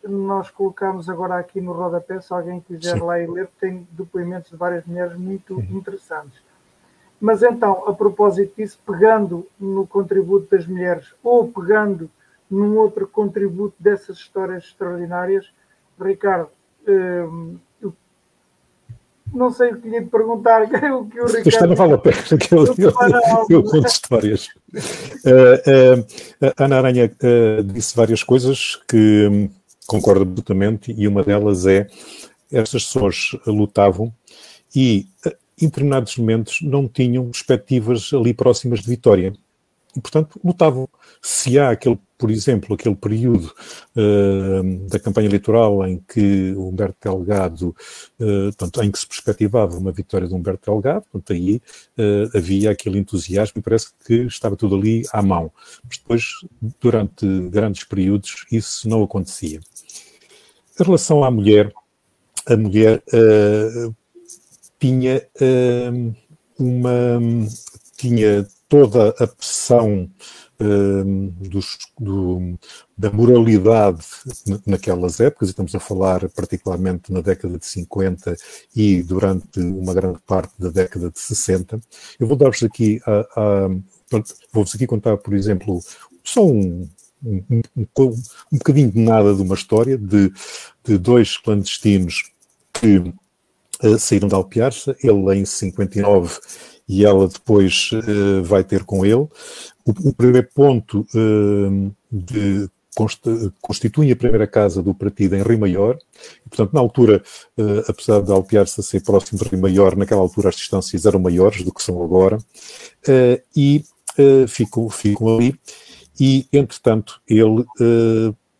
[0.04, 3.04] Nós colocamos agora aqui no rodapé, se alguém quiser Sim.
[3.04, 5.62] lá e ler, tem depoimentos de várias mulheres muito uhum.
[5.70, 6.42] interessantes.
[7.20, 12.10] Mas então, a propósito disso, pegando no contributo das mulheres ou pegando
[12.52, 15.50] num outro contributo dessas histórias extraordinárias,
[15.98, 16.50] Ricardo,
[16.86, 17.56] hum,
[19.32, 20.62] não sei o que lhe perguntar,
[20.92, 21.48] o que o Ricardo...
[21.48, 22.92] Isto não vale a pena, que eu, eu,
[23.48, 24.48] eu, conto histórias.
[24.74, 25.96] Uh,
[26.42, 29.48] uh, a Ana Aranha uh, disse várias coisas que um,
[29.86, 31.86] concordo absolutamente, e uma delas é
[32.52, 34.12] estas pessoas lutavam
[34.76, 35.06] e
[35.58, 39.32] em determinados momentos não tinham perspectivas ali próximas de vitória.
[39.96, 40.88] E, portanto, lutavam.
[41.20, 43.52] Se há aquele, por exemplo, aquele período
[43.96, 47.74] uh, da campanha eleitoral em que Humberto Delgado,
[48.20, 51.60] uh, portanto, em que se perspectivava uma vitória de Humberto Delgado, portanto, aí
[51.98, 55.50] uh, havia aquele entusiasmo e parece que estava tudo ali à mão.
[55.82, 56.24] Mas depois,
[56.80, 59.58] durante grandes períodos, isso não acontecia.
[60.78, 61.72] Em relação à mulher,
[62.46, 63.02] a mulher
[64.78, 65.26] tinha
[66.56, 67.18] uma
[67.96, 70.08] tinha toda a pressão
[70.62, 72.58] dos, do,
[72.96, 74.04] da moralidade
[74.66, 78.36] naquelas épocas, e estamos a falar particularmente na década de 50
[78.74, 81.80] e durante uma grande parte da década de 60.
[82.18, 83.00] Eu vou dar-vos aqui,
[84.52, 85.80] vou-vos aqui contar, por exemplo,
[86.24, 86.88] só um,
[87.24, 87.44] um,
[87.76, 87.86] um,
[88.52, 90.32] um bocadinho de nada de uma história de,
[90.84, 92.30] de dois clandestinos
[92.72, 93.12] que
[93.98, 96.38] saíram de Alpiarça, ele em 59
[96.88, 99.14] e ela depois uh, vai ter com ele.
[99.14, 99.30] O,
[99.86, 102.68] o primeiro ponto uh, de
[103.62, 105.96] constituem a primeira casa do partido em Rio Maior,
[106.44, 107.22] e, portanto, na altura,
[107.56, 111.18] uh, apesar de Alpiar-se a ser próximo de Rio Maior, naquela altura as distâncias eram
[111.18, 112.36] maiores do que são agora,
[113.56, 113.82] e
[114.46, 115.58] ficam, ficam ali,
[116.20, 117.64] e, entretanto, ele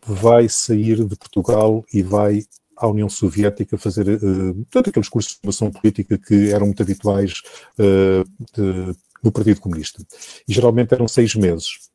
[0.03, 2.43] vai sair de Portugal e vai
[2.77, 7.41] à União Soviética fazer uh, todos aqueles cursos de formação política que eram muito habituais
[7.79, 10.03] uh, de, no Partido Comunista.
[10.47, 11.89] E geralmente eram seis meses.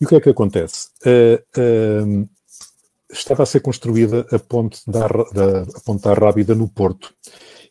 [0.00, 0.88] E o que é que acontece?
[1.06, 2.28] Uh,
[3.10, 7.14] estava a ser construída a ponte da, da, ponte da Rábida no Porto.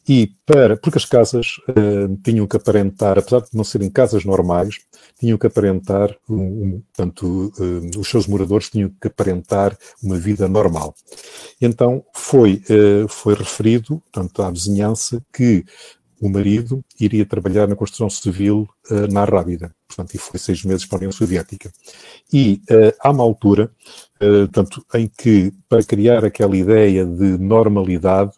[0.08, 4.80] E para, porque as casas uh, tinham que aparentar, apesar de não serem casas normais,
[5.18, 10.48] tinham que aparentar, um, um, portanto, uh, os seus moradores tinham que aparentar uma vida
[10.48, 10.94] normal.
[11.62, 15.64] Então foi, uh, foi referido, portanto, à vizinhança que
[16.20, 18.66] o marido iria trabalhar na construção civil
[19.12, 21.70] na Rábida, portanto, e foi seis meses para a União Soviética.
[22.32, 22.62] E
[23.02, 23.70] há uma altura,
[24.18, 28.32] portanto, em que, para criar aquela ideia de normalidade,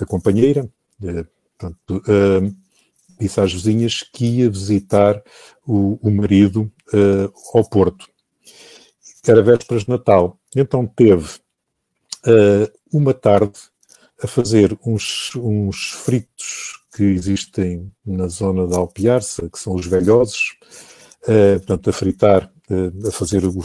[0.00, 0.68] a companheira,
[1.58, 2.02] portanto,
[3.18, 5.22] disse às vizinhas que ia visitar
[5.66, 8.06] o, o marido uh, ao Porto.
[9.26, 10.38] Era vésperas de Natal.
[10.56, 11.26] Então teve
[12.26, 13.58] uh, uma tarde
[14.22, 20.56] a fazer uns, uns fritos que existem na zona da Alpiarça, que são os velhosos,
[21.24, 22.52] uh, portanto, a fritar,
[23.06, 23.58] a fazer o,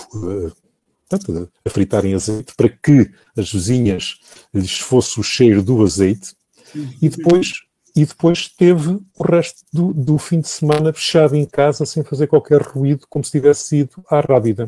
[1.18, 4.20] portanto, a fritar em azeite para que as vizinhas
[4.54, 6.36] lhes fosse o cheiro do azeite
[7.02, 7.54] e depois
[7.96, 12.26] e depois teve o resto do, do, fim de semana fechado em casa sem fazer
[12.26, 14.66] qualquer ruído, como se tivesse ido à rábida.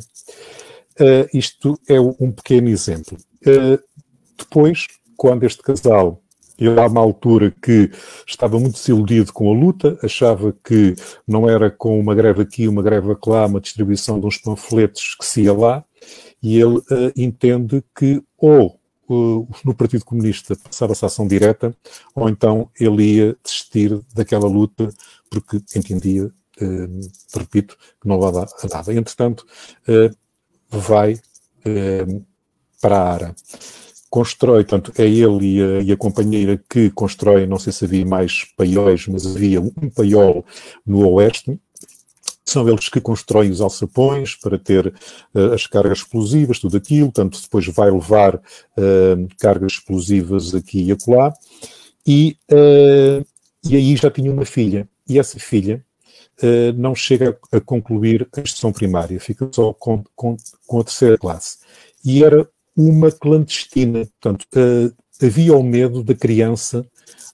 [0.99, 3.17] Uh, isto é um pequeno exemplo.
[3.41, 3.81] Uh,
[4.38, 4.86] depois,
[5.17, 6.21] quando este casal,
[6.58, 7.91] ele há uma altura que
[8.27, 10.95] estava muito desiludido com a luta, achava que
[11.27, 15.25] não era com uma greve aqui, uma greve lá, uma distribuição de uns panfletos que
[15.25, 15.84] se ia lá,
[16.41, 18.80] e ele uh, entende que ou
[19.63, 21.76] no Partido Comunista passava-se a ação direta,
[22.15, 24.89] ou então ele ia desistir daquela luta
[25.30, 26.88] porque entendia, eh,
[27.36, 28.91] repito, que não levava a nada.
[28.91, 29.46] Entretanto,
[30.72, 31.20] vai
[32.82, 33.36] para a ARA.
[34.10, 38.06] Constrói, portanto, é ele e a, e a, companheira que constrói, não sei se havia
[38.06, 40.46] mais paióis, mas havia um paiol
[40.86, 41.60] no oeste,
[42.45, 44.88] são eles que constroem os alçapões para ter
[45.34, 50.91] uh, as cargas explosivas, tudo aquilo, tanto depois vai levar uh, cargas explosivas aqui e
[50.91, 51.34] acolá,
[52.05, 53.25] e, uh,
[53.67, 55.83] e aí já tinha uma filha, e essa filha
[56.75, 60.35] não chega a, concluir a instrução primária, fica só com, com,
[60.67, 61.60] com, a terceira classe.
[62.04, 64.46] E era uma clandestina, portanto,
[65.23, 66.85] havia o medo da criança,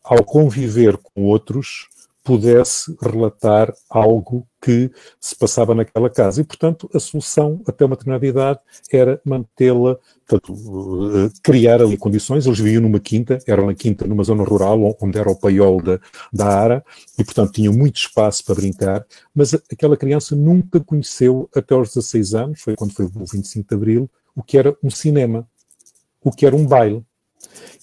[0.04, 1.88] ao conviver com outros,
[2.24, 6.42] pudesse relatar algo que se passava naquela casa.
[6.42, 8.60] E, portanto, a solução, até uma determinada idade,
[8.92, 9.98] era mantê-la,
[10.32, 12.46] uh, criar ali condições.
[12.46, 16.00] Eles viviam numa quinta, era uma quinta numa zona rural, onde era o paiol da,
[16.32, 16.86] da Ara,
[17.18, 22.36] e, portanto, tinham muito espaço para brincar, mas aquela criança nunca conheceu, até aos 16
[22.36, 25.48] anos, foi quando foi o 25 de Abril, o que era um cinema,
[26.24, 27.04] o que era um baile.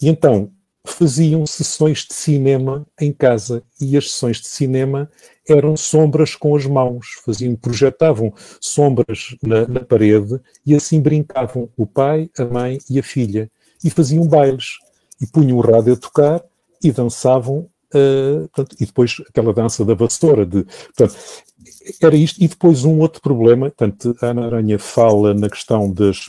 [0.01, 0.53] E então,
[0.93, 3.63] faziam sessões de cinema em casa.
[3.81, 5.11] E as sessões de cinema
[5.49, 11.87] eram sombras com as mãos, faziam, projetavam sombras na, na parede e assim brincavam o
[11.87, 13.51] pai, a mãe e a filha.
[13.83, 14.79] E faziam bailes.
[15.21, 16.45] E punham o rádio a tocar
[16.83, 20.45] e dançavam Uh, portanto, e depois aquela dança da vassoura.
[20.45, 21.17] De, portanto,
[22.01, 22.43] era isto.
[22.43, 26.27] E depois um outro problema, portanto, a Ana Aranha fala na questão dos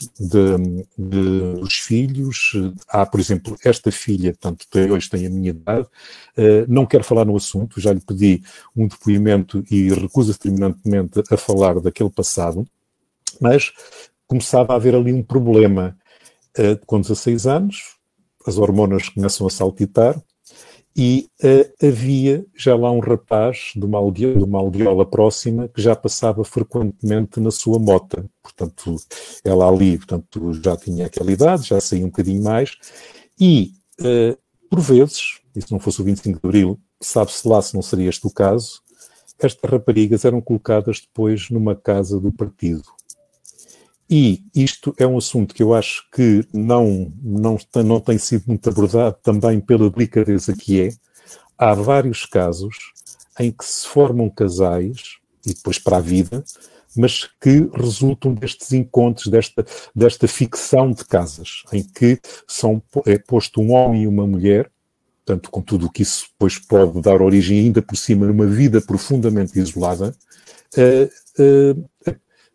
[1.72, 2.52] filhos.
[2.88, 7.24] Há, por exemplo, esta filha, portanto, hoje tem a minha idade, uh, não quero falar
[7.24, 8.42] no assunto, já lhe pedi
[8.76, 12.66] um depoimento e recusa-se terminantemente a falar daquele passado,
[13.40, 13.72] mas
[14.26, 15.96] começava a haver ali um problema.
[16.58, 17.96] Uh, com 16 anos,
[18.46, 20.20] as hormonas começam a saltitar,
[21.02, 25.80] e uh, havia já lá um rapaz de uma, aldeola, de uma aldeola próxima que
[25.80, 28.28] já passava frequentemente na sua mota.
[28.42, 28.96] Portanto,
[29.42, 32.76] ela ali portanto, já tinha aquela idade, já saía um bocadinho mais,
[33.40, 33.72] e
[34.02, 34.36] uh,
[34.68, 38.10] por vezes, e se não fosse o 25 de Abril, sabe-se lá se não seria
[38.10, 38.82] este o caso,
[39.42, 42.82] estas raparigas eram colocadas depois numa casa do partido.
[44.10, 48.68] E isto é um assunto que eu acho que não, não, não tem sido muito
[48.68, 50.92] abordado também pela delicadeza que é.
[51.56, 52.74] Há vários casos
[53.38, 56.42] em que se formam casais, e depois para a vida,
[56.96, 63.60] mas que resultam destes encontros, desta, desta ficção de casas, em que são, é posto
[63.60, 64.68] um homem e uma mulher,
[65.24, 68.80] tanto com tudo o que isso depois pode dar origem ainda por cima numa vida
[68.80, 70.12] profundamente isolada,
[70.76, 71.88] uh, uh,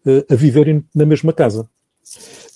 [0.06, 1.68] uh, a viverem na mesma casa.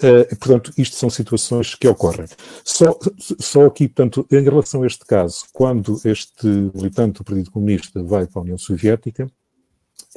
[0.02, 2.28] Uh, portanto, isto são situações que ocorrem.
[2.64, 2.98] Só,
[3.40, 8.28] só aqui, portanto, em relação a este caso, quando este militante do Partido Comunista vai
[8.28, 9.30] para a União Soviética,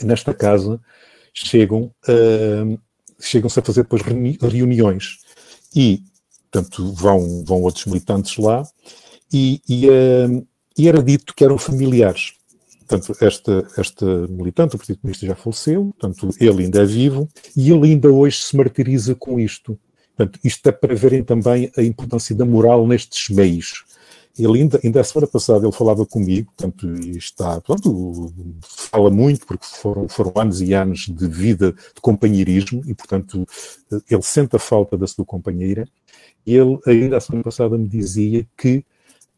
[0.02, 0.80] nesta casa
[1.34, 2.78] chegam, uh,
[3.20, 5.18] chegam-se a fazer depois reuniões
[5.74, 6.02] e,
[6.50, 8.62] portanto, vão, vão outros militantes lá
[9.32, 12.34] e, e, uh, e era dito que eram familiares.
[12.92, 17.26] Portanto, esta, esta militante, o Partido Comunista já faleceu, portanto, ele ainda é vivo
[17.56, 19.78] e ele ainda hoje se martiriza com isto.
[20.14, 23.84] Portanto, isto é para verem também a importância da moral nestes meios.
[24.38, 26.86] Ele ainda, ainda a semana passada ele falava comigo, portanto,
[27.16, 32.94] está, portanto, fala muito, porque foram, foram anos e anos de vida de companheirismo e,
[32.94, 33.46] portanto,
[34.10, 35.86] ele sente a falta da sua companheira.
[36.46, 38.84] Ele, ainda a semana passada, me dizia que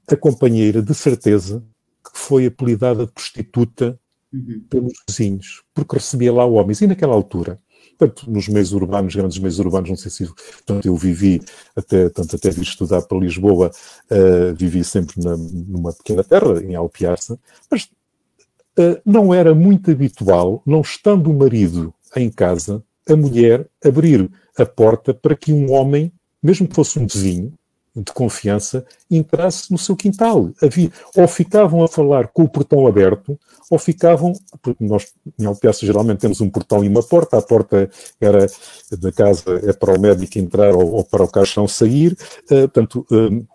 [0.09, 1.63] a companheira, de certeza,
[2.05, 3.99] que foi apelidada de prostituta
[4.33, 4.63] uhum.
[4.69, 6.81] pelos vizinhos, porque recebia lá homens.
[6.81, 7.59] E naquela altura,
[7.99, 10.29] tanto nos meios urbanos, grandes meios urbanos, não sei se
[10.65, 11.41] tanto eu vivi
[11.77, 13.71] até, tanto até vir estudar para Lisboa,
[14.11, 17.39] uh, vivi sempre na, numa pequena terra, em Alpiarça,
[17.71, 17.85] mas
[18.79, 24.65] uh, não era muito habitual, não estando o marido em casa, a mulher abrir a
[24.65, 27.53] porta para que um homem, mesmo que fosse um vizinho,
[27.95, 30.51] de confiança entrasse no seu quintal.
[30.61, 33.39] Havia, ou ficavam a falar com o portão aberto,
[33.71, 37.89] ou ficavam, porque nós em Alpiaça geralmente temos um portão e uma porta, a porta
[38.21, 38.47] era
[38.99, 43.07] da casa é para o médico entrar ou, ou para o caixão sair, uh, portanto,
[43.11, 43.47] uh,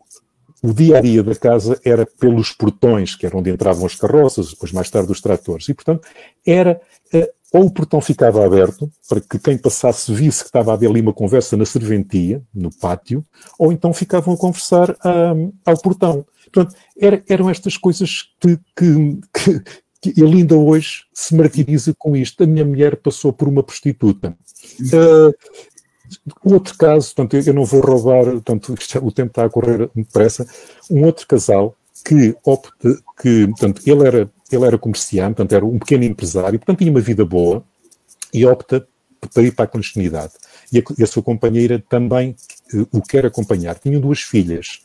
[0.61, 4.49] o dia a dia da casa era pelos portões, que era onde entravam as carroças,
[4.49, 6.07] depois mais tarde os tratores, e portanto
[6.45, 6.81] era
[7.13, 10.89] uh, ou o portão ficava aberto, para que quem passasse visse que estava a haver
[10.89, 13.26] ali uma conversa na serventia, no pátio,
[13.58, 14.95] ou então ficavam a conversar
[15.36, 16.26] um, ao portão.
[16.52, 19.20] Portanto, era, eram estas coisas que, que,
[20.02, 22.43] que, ele ainda hoje se martiriza com isto.
[22.43, 24.38] A minha mulher passou por uma prostituta.
[24.82, 25.34] Uh,
[26.43, 30.47] outro caso, portanto, eu não vou roubar, portanto, o tempo está a correr depressa,
[30.89, 31.76] um outro casal
[32.06, 36.80] que, opta, que portanto, ele era ele era comerciante, portanto, era um pequeno empresário, portanto,
[36.80, 37.64] tinha uma vida boa
[38.34, 38.88] e opta
[39.34, 40.34] para ir para a clandestinidade.
[40.72, 42.36] E a, e a sua companheira também
[42.74, 43.78] uh, o quer acompanhar.
[43.78, 44.82] Tinham duas filhas.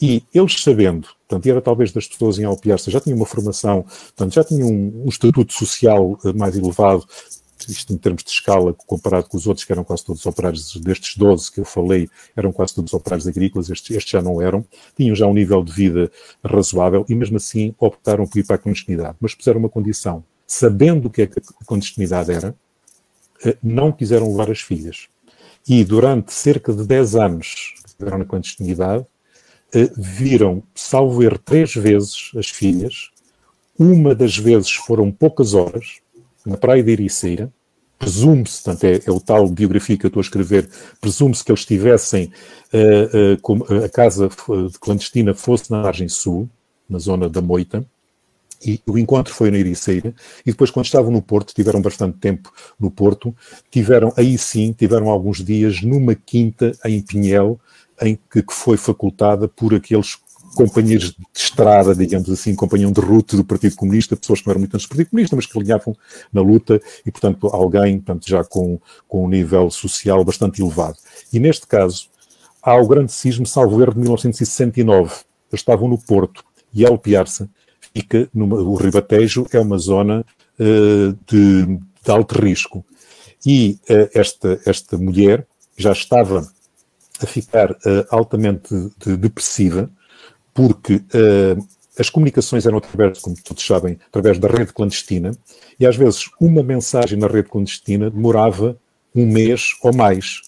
[0.00, 4.34] E eles sabendo, portanto, era talvez das pessoas em Alpiarça, já tinham uma formação, portanto,
[4.34, 7.06] já tinham um, um estatuto social uh, mais elevado,
[7.68, 11.16] isto em termos de escala, comparado com os outros, que eram quase todos operários, destes
[11.16, 14.64] 12 que eu falei, eram quase todos operários agrícolas, estes, estes já não eram,
[14.96, 16.10] tinham já um nível de vida
[16.44, 19.16] razoável e mesmo assim optaram por ir para a clandestinidade.
[19.20, 22.54] Mas puseram uma condição, sabendo o que é que a clandestinidade era,
[23.44, 25.08] eh, não quiseram levar as filhas.
[25.68, 29.04] E durante cerca de 10 anos que estiveram na clandestinidade,
[29.74, 33.10] eh, viram, salvo erro, três vezes as filhas.
[33.78, 36.00] Uma das vezes foram poucas horas,
[36.46, 37.52] na praia de Ericeira,
[37.98, 40.68] presume-se, portanto, é, é, o tal biografia que eu estou a escrever,
[41.00, 42.30] presume-se que eles estivessem,
[42.72, 44.28] uh, uh, como a casa
[44.80, 46.48] clandestina fosse na margem sul,
[46.88, 47.84] na zona da Moita,
[48.64, 52.52] e o encontro foi na Ericeira, e depois quando estavam no Porto, tiveram bastante tempo
[52.78, 53.34] no Porto,
[53.70, 57.58] tiveram, aí sim, tiveram alguns dias numa quinta em Pinhel,
[58.00, 60.18] em que, que foi facultada por aqueles
[60.54, 64.60] companheiros de estrada, digamos assim, companhão de ruta do Partido Comunista, pessoas que não eram
[64.60, 65.96] muito antes do Partido Comunista, mas que alinhavam
[66.32, 70.96] na luta e, portanto, alguém portanto, já com, com um nível social bastante elevado.
[71.32, 72.08] E neste caso,
[72.62, 75.14] há o grande sismo, salvo erro, de 1969.
[75.50, 77.48] Eles estavam no Porto e Alpiarça
[77.96, 80.24] fica, no, o Ribatejo é uma zona
[80.58, 82.84] uh, de, de, alto risco.
[83.44, 86.46] E uh, esta, esta mulher já estava
[87.22, 89.90] a ficar uh, altamente de, depressiva,
[90.56, 91.02] porque
[91.98, 95.32] as comunicações eram através, como todos sabem, através da rede clandestina,
[95.78, 98.78] e às vezes uma mensagem na rede clandestina demorava
[99.14, 100.40] um mês ou mais.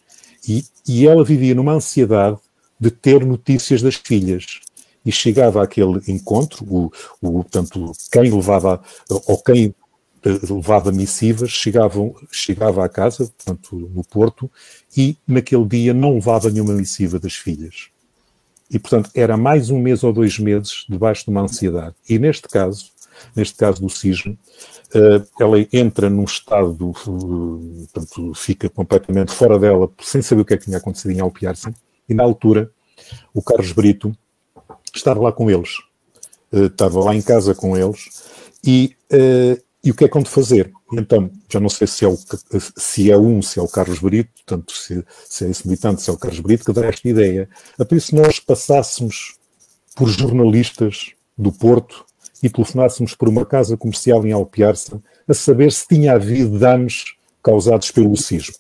[0.49, 2.39] E, e ela vivia numa ansiedade
[2.81, 4.61] de ter notícias das filhas
[5.05, 6.91] e chegava àquele encontro, o,
[7.21, 9.75] o, portanto, quem levava, ou quem
[10.25, 14.51] eh, levava missivas, chegavam, chegava à casa, portanto, no Porto,
[14.97, 17.91] e naquele dia não levava nenhuma missiva das filhas.
[18.71, 21.95] E, portanto, era mais um mês ou dois meses debaixo de uma ansiedade.
[22.09, 22.91] E neste caso,
[23.35, 24.39] neste caso do cisne,
[24.95, 30.55] eh, ela entra num estado, eh, portanto, fica completamente fora dela, sem saber o que
[30.55, 31.75] é que tinha acontecido em Alpiarça,
[32.09, 32.71] e na altura,
[33.33, 34.15] o Carlos Brito,
[34.95, 35.79] estava lá com eles.
[36.51, 38.09] Uh, estava lá em casa com eles
[38.65, 38.97] e,
[39.83, 40.73] e o que é que hão de fazer?
[40.93, 42.19] Então, já não sei se é, o,
[42.77, 46.11] se é um, se é o Carlos Brito, portanto, se, se é esse militante, se
[46.11, 47.49] é o Carlos Brito, que dá esta ideia.
[47.79, 49.37] A por isso nós passássemos
[49.95, 52.05] por jornalistas do Porto
[52.43, 57.91] e telefonássemos por uma casa comercial em Alpiarça a saber se tinha havido danos causados
[57.91, 58.55] pelo sismo.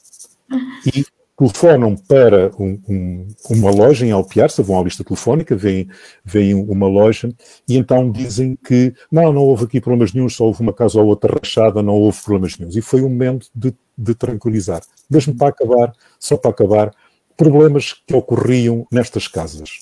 [0.86, 1.04] E
[1.38, 5.88] telefonam para um, um, uma loja em Alpiarça, vão à lista telefónica, veem,
[6.24, 7.32] veem uma loja
[7.68, 11.06] e então dizem que não, não houve aqui problemas nenhum, só houve uma casa ou
[11.06, 12.72] outra rachada, não houve problemas nenhum.
[12.76, 14.82] E foi um momento de, de tranquilizar.
[15.08, 16.90] Mesmo para acabar, só para acabar,
[17.36, 19.78] problemas que ocorriam nestas casas,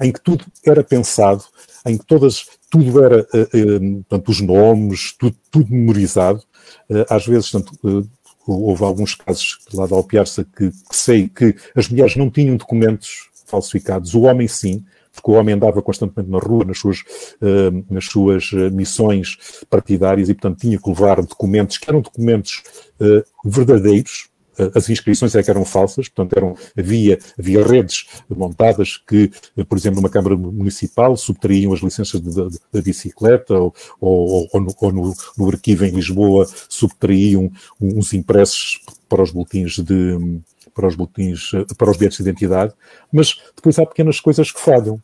[0.00, 1.42] em que tudo era pensado,
[1.84, 6.40] em que todas, tudo era, uh, uh, portanto, os nomes, tudo, tudo memorizado,
[6.88, 8.08] uh, às vezes, portanto,
[8.46, 13.28] houve alguns casos lá da Alpiarça que, que sei que as mulheres não tinham documentos
[13.46, 18.04] falsificados, o homem sim, porque o homem andava constantemente na rua nas suas, uh, nas
[18.06, 19.36] suas eh, missões
[19.68, 22.62] partidárias e, portanto, tinha que levar documentos que eram documentos
[23.00, 24.29] uh, verdadeiros,
[24.74, 29.30] as inscrições é que eram falsas, portanto eram, havia, havia redes montadas que,
[29.68, 34.92] por exemplo, numa Câmara Municipal subtraíam as licenças da bicicleta ou, ou, ou, no, ou
[34.92, 37.50] no, no, arquivo em Lisboa subtraíam
[37.80, 40.40] uns impressos para os boletins de
[40.74, 42.72] para os boletins, para os bilhetes de identidade,
[43.12, 45.02] mas depois há pequenas coisas que falham,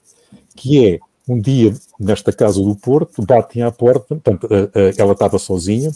[0.54, 0.98] que é
[1.28, 4.48] um dia nesta casa do Porto, batem à porta, portanto,
[4.96, 5.90] ela estava sozinha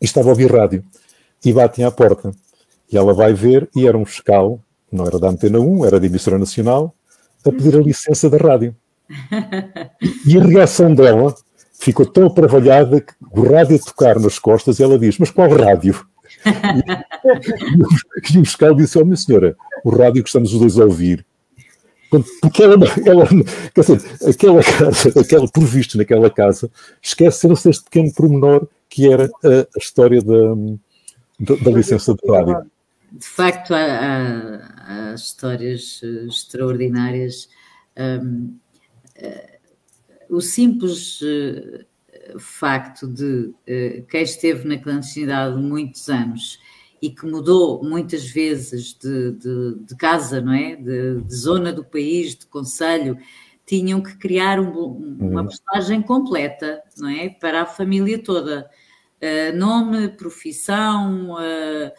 [0.00, 0.82] e estava a ouvir rádio,
[1.44, 2.32] e batem à porta.
[2.90, 4.60] E ela vai ver e era um fiscal,
[4.90, 6.94] não era da Antena 1, era da emissora nacional,
[7.44, 8.74] a pedir a licença da rádio.
[10.26, 11.34] E a reação dela
[11.78, 16.04] ficou tão trabalhada que o rádio a tocar nas costas, ela diz: Mas qual rádio?
[16.44, 20.84] E, e o fiscal disse: Oh, minha senhora, o rádio que estamos os dois a
[20.84, 21.24] ouvir.
[22.40, 23.26] Porque ela, ela
[23.74, 26.70] quer dizer, aquela casa, aquela, por visto naquela casa,
[27.02, 30.54] esqueceram-se este pequeno pormenor que era a, a história da,
[31.40, 32.70] da, da licença de rádio
[33.18, 37.48] de facto, há, há, há histórias uh, extraordinárias.
[37.96, 38.58] Um,
[39.18, 39.56] uh,
[40.36, 41.84] o simples uh,
[42.38, 43.54] facto de
[44.08, 46.58] quem esteve na clandestinidade muitos anos
[47.00, 50.74] e que mudou muitas vezes de, de, de casa, não é?
[50.74, 53.16] De, de, zona do país, de conselho,
[53.64, 55.46] tinham que criar um, uma uhum.
[55.46, 57.28] postagem completa, não é?
[57.28, 58.68] Para a família toda.
[59.54, 61.92] nome, profissão, uh,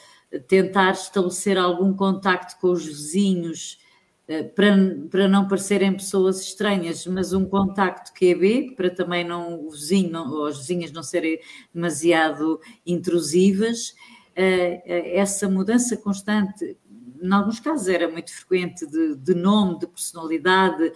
[0.47, 3.79] tentar estabelecer algum contacto com os vizinhos
[4.27, 4.75] eh, para,
[5.09, 10.47] para não parecerem pessoas estranhas, mas um contacto QB, para também não o vizinho ou
[10.47, 11.39] as vizinhas não serem
[11.73, 13.95] demasiado intrusivas.
[14.35, 16.77] Eh, eh, essa mudança constante,
[17.21, 20.91] em alguns casos era muito frequente, de, de nome, de personalidade,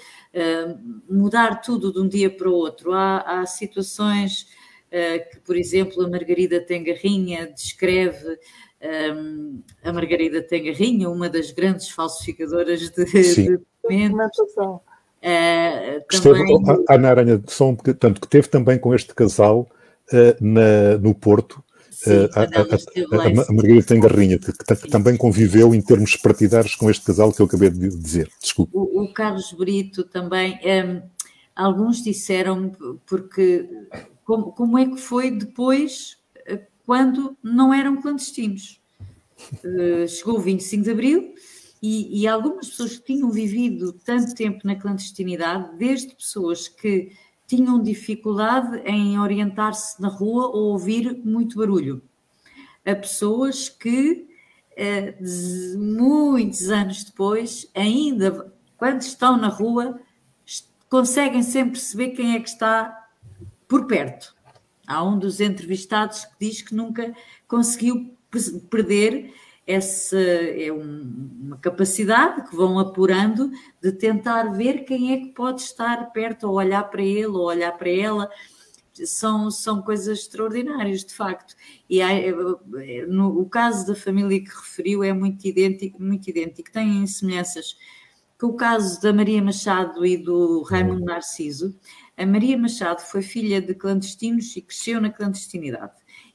[1.09, 2.93] mudar tudo de um dia para o outro.
[2.93, 4.45] Há, há situações
[5.31, 8.37] que, por exemplo, a Margarida Tengarrinha descreve
[8.83, 14.39] um, a Margarida Tengarrinha, uma das grandes falsificadoras de, de documentos.
[14.57, 14.81] Uh,
[16.09, 16.55] também...
[16.55, 19.69] Esteve, Ana Aranha, só tanto que teve também com este casal
[20.11, 25.75] uh, na, no Porto, Sim, a, a, a, a, Margarida Tengarrinha, que, que, também conviveu
[25.75, 28.27] em termos partidários com este casal que eu acabei de dizer.
[28.41, 28.71] Desculpe.
[28.73, 30.59] O, o Carlos Brito também.
[30.65, 31.01] Um,
[31.55, 32.71] alguns disseram
[33.05, 33.69] porque
[34.25, 36.17] como, como é que foi depois
[36.85, 38.81] quando não eram clandestinos.
[39.63, 41.33] Uh, chegou o 25 de Abril
[41.81, 47.11] E, e, algumas pessoas que tinham vivido tanto tempo na clandestinidade, desde pessoas que
[47.47, 52.01] tinham dificuldade em orientar-se na rua ou ouvir muito barulho,
[52.85, 54.27] a pessoas que
[54.75, 55.15] eh,
[55.77, 59.99] muitos anos depois, ainda quando estão na rua,
[60.89, 63.07] conseguem sempre perceber quem é que está
[63.67, 64.35] por perto.
[64.91, 67.13] Há um dos entrevistados que diz que nunca
[67.47, 68.15] conseguiu
[68.69, 69.33] perder
[69.65, 75.61] essa é um, uma capacidade que vão apurando de tentar ver quem é que pode
[75.61, 78.29] estar perto, ou olhar para ele, ou olhar para ela.
[79.05, 81.55] São, são coisas extraordinárias, de facto.
[81.89, 82.09] E há,
[83.07, 86.71] no, o caso da família que referiu é muito idêntico, muito idêntico.
[86.71, 87.77] Tem semelhanças
[88.37, 91.73] com o caso da Maria Machado e do Raimundo Narciso.
[92.17, 95.93] A Maria Machado foi filha de clandestinos e cresceu na clandestinidade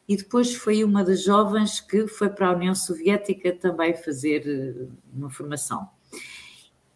[0.08, 4.86] e depois foi uma das jovens que foi para a União Soviética também fazer eh,
[5.12, 5.88] uma formação.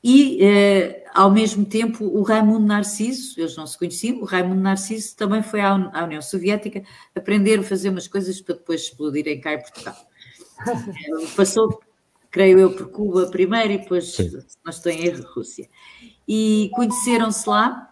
[0.03, 5.15] E, eh, ao mesmo tempo, o Raimundo Narciso, eles não se conheciam, o Raimundo Narciso
[5.17, 6.83] também foi à, União Soviética
[7.15, 9.97] aprender a fazer umas coisas para depois explodirem cá em Portugal.
[10.61, 11.81] Eh, passou,
[12.31, 14.29] creio eu, por Cuba primeiro e depois, Sim.
[14.29, 15.71] se não estou em erro, Rússia.
[16.29, 17.90] E conheceram-se lá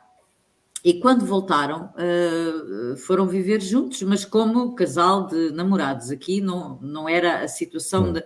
[0.88, 6.10] e quando voltaram, uh, foram viver juntos, mas como casal de namorados.
[6.10, 8.24] Aqui não, não era a situação de.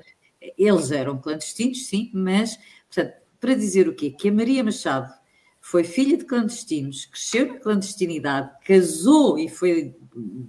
[0.57, 2.57] Eles eram clandestinos, sim, mas,
[2.89, 4.13] portanto, para dizer o quê?
[4.13, 5.13] Que a Maria Machado
[5.61, 9.97] foi filha de clandestinos, cresceu na clandestinidade, casou e foi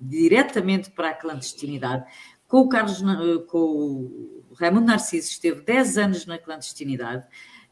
[0.04, 2.06] diretamente para a clandestinidade.
[2.48, 3.02] Com o Carlos,
[3.48, 7.26] com o Raimundo Narciso, esteve 10 anos na clandestinidade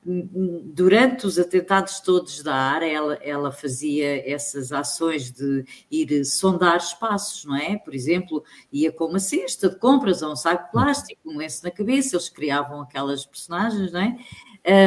[0.04, 7.46] durante os atentados todos da área, ela, ela, fazia essas ações de ir sondar espaços,
[7.46, 7.78] não é?
[7.78, 11.64] Por exemplo, ia com uma cesta de compras ou um saco de plástico, um lenço
[11.64, 14.18] na cabeça, eles criavam aquelas personagens, não é?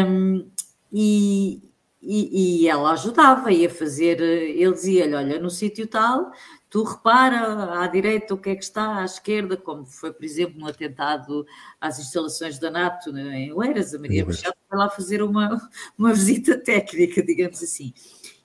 [0.09, 0.51] Um,
[0.93, 1.62] e,
[2.07, 6.33] e, e, ela ajudava, ia fazer, ele dizia-lhe, olha, no sítio tal,
[6.69, 10.61] tu repara à direita o que é que está, à esquerda, como foi, por exemplo,
[10.61, 11.47] no atentado
[11.81, 16.13] às instalações da NATO né, em Oeiras, a Maria Machado foi lá fazer uma, uma
[16.13, 17.95] visita técnica, digamos assim.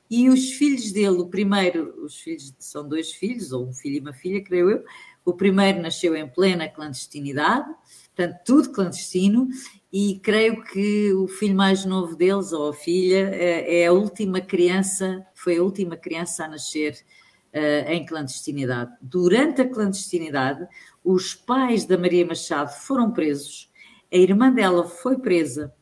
[0.10, 4.00] E os filhos dele, o primeiro, os filhos são dois filhos, ou um filho e
[4.00, 4.86] uma filha, creio eu.
[5.24, 7.70] O primeiro nasceu em plena clandestinidade,
[8.16, 9.48] portanto, tudo clandestino,
[9.92, 14.40] e creio que o filho mais novo deles, ou a filha, é, é a última
[14.40, 16.94] criança, foi a última criança a nascer
[17.54, 18.92] uh, em clandestinidade.
[19.02, 20.68] Durante a clandestinidade,
[21.04, 23.72] os pais da Maria Machado foram presos,
[24.12, 25.74] a irmã dela foi presa,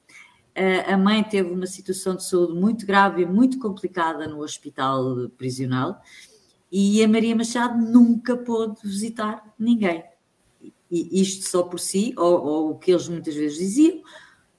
[0.57, 5.29] uh, a mãe teve uma situação de saúde muito grave e muito complicada no hospital
[5.37, 6.01] prisional
[6.71, 10.03] e a Maria Machado nunca pôde visitar ninguém.
[10.89, 14.01] E isto só por si, ou, ou o que eles muitas vezes diziam,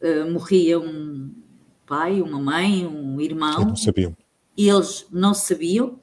[0.03, 1.35] uh, morria um
[1.87, 3.55] pai, uma mãe, um irmão.
[3.55, 4.16] Eles não sabiam.
[4.57, 6.01] E eles não sabiam,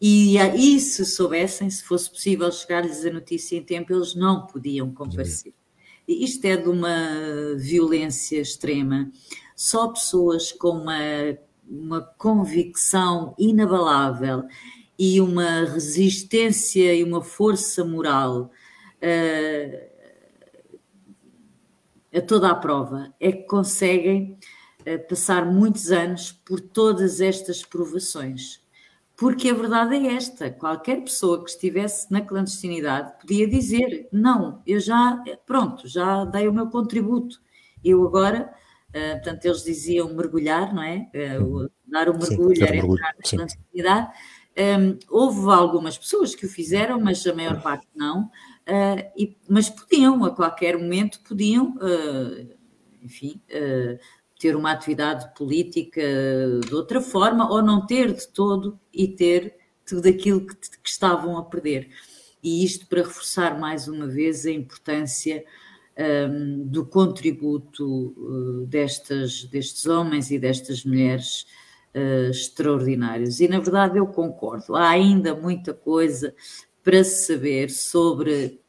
[0.00, 4.92] e, e se soubessem, se fosse possível chegar-lhes a notícia em tempo, eles não podiam
[4.92, 5.54] comparecer.
[6.06, 9.10] E isto é de uma violência extrema.
[9.56, 10.98] Só pessoas com uma,
[11.68, 14.44] uma convicção inabalável
[14.98, 18.50] e uma resistência e uma força moral
[22.14, 24.38] a toda a prova é que conseguem
[24.80, 28.66] uh, passar muitos anos por todas estas provações
[29.16, 34.78] porque a verdade é esta: qualquer pessoa que estivesse na clandestinidade podia dizer: não, eu
[34.78, 37.40] já, pronto, já dei o meu contributo,
[37.82, 38.52] eu agora.
[38.90, 41.10] Uh, portanto, eles diziam mergulhar, não é?
[41.40, 44.12] Uh, dar o mergulho, era entrar na clandestinidade.
[44.58, 48.30] Um, houve algumas pessoas que o fizeram, mas a maior parte não.
[48.68, 51.74] Uh, e, mas podiam, a qualquer momento, podiam,
[53.02, 53.40] enfim,
[54.38, 56.02] ter uma atividade política
[56.66, 59.56] de outra forma ou não ter de todo e ter
[59.86, 61.88] tudo aquilo que, que estavam a perder.
[62.42, 65.44] E isto para reforçar mais uma vez a importância
[65.98, 71.46] um, do contributo uh, destas, destes homens e destas mulheres
[71.94, 73.40] uh, extraordinários.
[73.40, 76.34] E na verdade eu concordo, há ainda muita coisa
[76.86, 78.60] para saber sobre,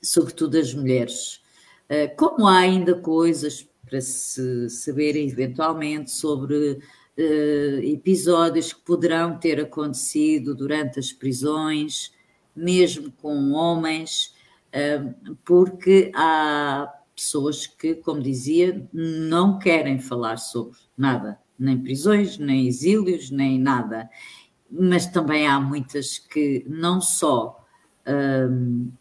[0.00, 1.42] sobretudo as mulheres.
[1.90, 6.78] Uh, como há ainda coisas para se saber eventualmente sobre
[7.18, 12.12] uh, episódios que poderão ter acontecido durante as prisões,
[12.56, 14.34] mesmo com homens,
[14.72, 22.66] uh, porque há pessoas que, como dizia, não querem falar sobre nada, nem prisões, nem
[22.66, 24.08] exílios, nem nada.
[24.76, 27.64] Mas também há muitas que não só.
[28.06, 28.92] Uh,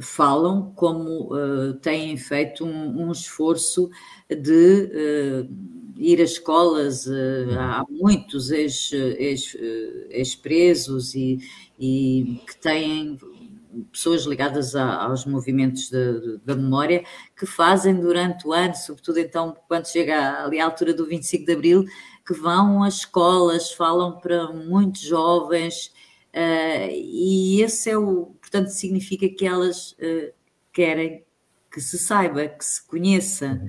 [0.00, 3.90] falam como uh, têm feito um, um esforço
[4.28, 5.48] de uh,
[5.96, 7.06] ir às escolas.
[7.06, 9.54] Uh, há muitos ex-presos
[10.08, 11.38] ex, ex e,
[11.78, 13.18] e, que têm
[13.92, 15.90] pessoas ligadas a, aos movimentos
[16.44, 17.04] da memória
[17.38, 21.52] que fazem durante o ano, sobretudo então quando chega ali à altura do 25 de
[21.52, 21.84] Abril,
[22.30, 25.92] que vão às escolas, falam para muitos jovens
[26.92, 30.32] e esse é o Portanto, significa que elas uh,
[30.72, 31.24] querem
[31.72, 33.62] que se saiba, que se conheça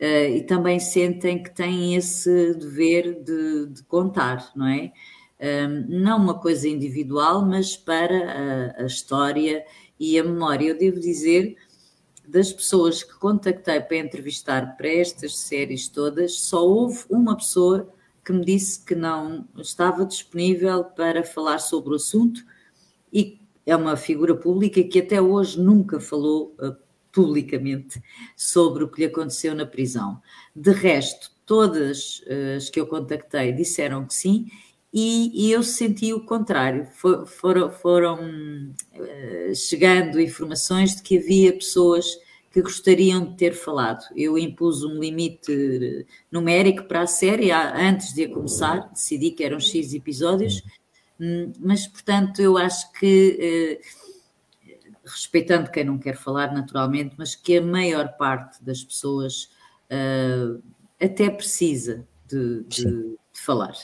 [0.00, 4.92] uh, e também sentem que têm esse dever de, de contar, não é?
[5.40, 9.64] Um, não uma coisa individual, mas para a, a, história
[9.98, 10.68] e a memória.
[10.68, 11.56] Eu devo dizer,
[12.26, 17.92] das pessoas que contactei para entrevistar para estas séries todas, só houve uma pessoa
[18.28, 22.44] que me disse que não estava disponível para falar sobre o assunto
[23.10, 26.76] e é uma figura pública que até hoje nunca falou uh,
[27.10, 28.02] publicamente
[28.36, 30.20] sobre o que lhe aconteceu na prisão.
[30.54, 34.50] De resto, todas uh, as que eu contactei disseram que sim,
[34.92, 36.84] e, e eu senti o contrário.
[36.84, 42.04] For, foram, foram uh, chegando informações de que havia pessoas
[42.62, 44.04] que gostariam de ter falado.
[44.16, 49.60] Eu impus um limite numérico para a série antes de a começar, decidi que eram
[49.60, 50.62] X episódios
[51.20, 57.58] Hum, mas, portanto, eu acho que, eh, respeitando quem não quer falar naturalmente, mas que
[57.58, 59.50] a maior parte das pessoas
[59.90, 60.58] eh,
[61.00, 63.74] até precisa de, de, de falar.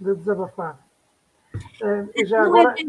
[0.00, 0.84] De desabafar.
[1.54, 2.74] Uh, já não, é agora...
[2.78, 2.82] é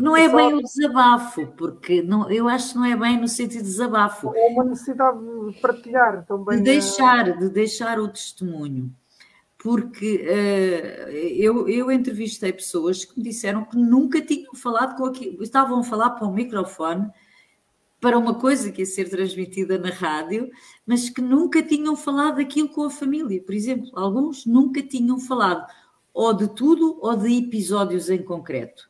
[0.00, 3.62] não é bem o desabafo, porque não, eu acho que não é bem no sentido
[3.62, 4.32] de desabafo.
[4.34, 6.58] É uma necessidade de partilhar também.
[6.58, 8.94] De deixar, de deixar o testemunho
[9.62, 15.42] porque uh, eu, eu entrevistei pessoas que me disseram que nunca tinham falado com aquilo,
[15.42, 17.10] estavam a falar para o microfone
[18.00, 20.50] para uma coisa que ia ser transmitida na rádio,
[20.86, 23.90] mas que nunca tinham falado aquilo com a família, por exemplo.
[23.94, 25.70] Alguns nunca tinham falado
[26.14, 28.89] ou de tudo ou de episódios em concreto.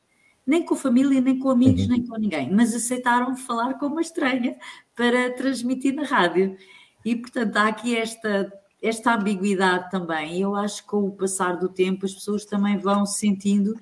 [0.51, 1.88] Nem com a família, nem com amigos, uhum.
[1.88, 4.57] nem com ninguém, mas aceitaram falar com uma estranha
[4.96, 6.57] para transmitir na rádio.
[7.05, 10.38] E, portanto, há aqui esta esta ambiguidade também.
[10.38, 13.74] E eu acho que com o passar do tempo as pessoas também vão sentindo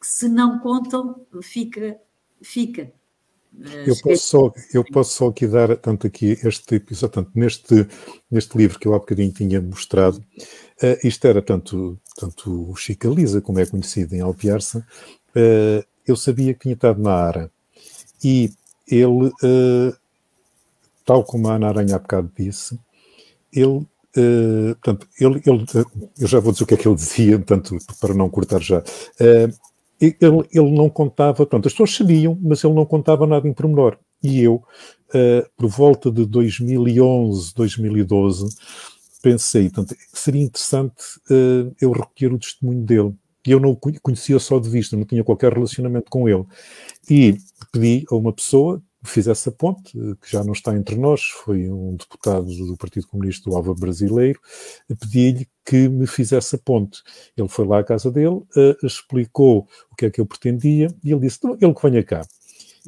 [0.00, 1.98] que se não contam, fica,
[2.40, 2.92] fica.
[3.84, 7.88] Eu posso, só, eu posso só aqui dar, tanto aqui este episódio, tanto neste,
[8.30, 13.08] neste livro que eu há bocadinho tinha mostrado, uh, isto era tanto, tanto o Chica
[13.08, 14.86] Lisa, como é conhecido em Alpiarça,
[15.30, 17.50] uh, eu sabia que tinha estado na ARA
[18.22, 18.50] e
[18.86, 19.96] ele, uh,
[21.04, 22.78] tal como a Ana Aranha há bocado disse,
[23.52, 23.86] ele
[24.16, 25.64] Uh, portanto, ele, ele,
[26.18, 28.78] eu já vou dizer o que é que ele dizia, portanto, para não cortar já.
[28.78, 29.54] Uh,
[30.00, 33.96] ele, ele não contava, portanto, as pessoas sabiam, mas ele não contava nada em pormenor.
[34.22, 34.54] E eu,
[35.14, 38.56] uh, por volta de 2011, 2012,
[39.22, 40.94] pensei, portanto, seria interessante
[41.80, 43.14] eu recolher o testemunho dele.
[43.48, 46.44] E eu não o conhecia só de vista, não tinha qualquer relacionamento com ele.
[47.08, 47.38] E
[47.72, 51.96] pedi a uma pessoa fizesse a ponte, que já não está entre nós, foi um
[51.96, 54.38] deputado do Partido Comunista do Alva Brasileiro,
[55.00, 57.00] pedi-lhe que me fizesse a ponte.
[57.36, 61.10] Ele foi lá à casa dele, uh, explicou o que é que eu pretendia e
[61.10, 62.22] ele disse: ele que venha cá.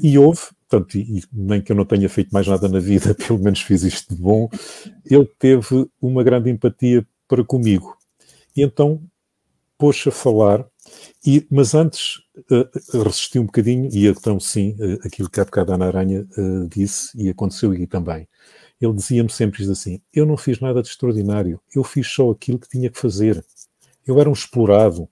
[0.02, 3.38] E houve, portanto, e, nem que eu não tenha feito mais nada na vida, pelo
[3.38, 4.48] menos fiz isto de bom,
[5.04, 7.96] ele teve uma grande empatia para comigo.
[8.56, 9.00] E então
[9.80, 10.66] pôs a falar
[11.26, 12.18] e, mas antes
[12.50, 16.26] uh, resisti um bocadinho, e então sim, uh, aquilo que há bocado a Ana Aranha
[16.36, 18.28] uh, disse, e aconteceu aqui também.
[18.78, 22.68] Ele dizia-me sempre assim: Eu não fiz nada de extraordinário, eu fiz só aquilo que
[22.68, 23.44] tinha que fazer.
[24.06, 25.08] Eu era um explorado,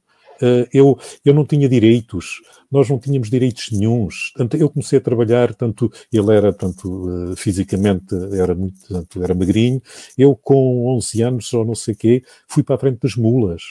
[0.72, 2.40] eu, eu não tinha direitos,
[2.70, 4.32] nós não tínhamos direitos nenhums.
[4.58, 9.82] Eu comecei a trabalhar, tanto ele era, tanto fisicamente era muito, tanto era magrinho,
[10.16, 13.62] eu com 11 anos ou não sei quê, fui para a frente das mulas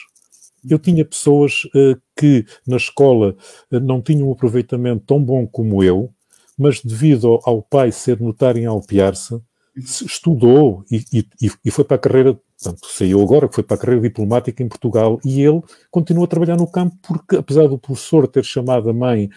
[0.68, 3.36] eu tinha pessoas uh, que na escola
[3.70, 6.10] uh, não tinham um aproveitamento tão bom como eu,
[6.58, 9.42] mas devido ao, ao pai ser notário em Alpiarça,
[9.78, 11.04] estudou e,
[11.40, 14.68] e, e, foi para a carreira, portanto, saiu agora, foi para a carreira diplomática em
[14.68, 18.92] Portugal, e ele continua a trabalhar no campo porque, apesar do professor ter chamado a
[18.92, 19.28] mãe,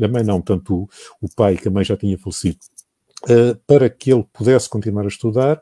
[0.00, 0.88] a mãe não, tanto o,
[1.20, 2.58] o pai, que a mãe já tinha falecido,
[3.24, 5.60] uh, para que ele pudesse continuar a estudar,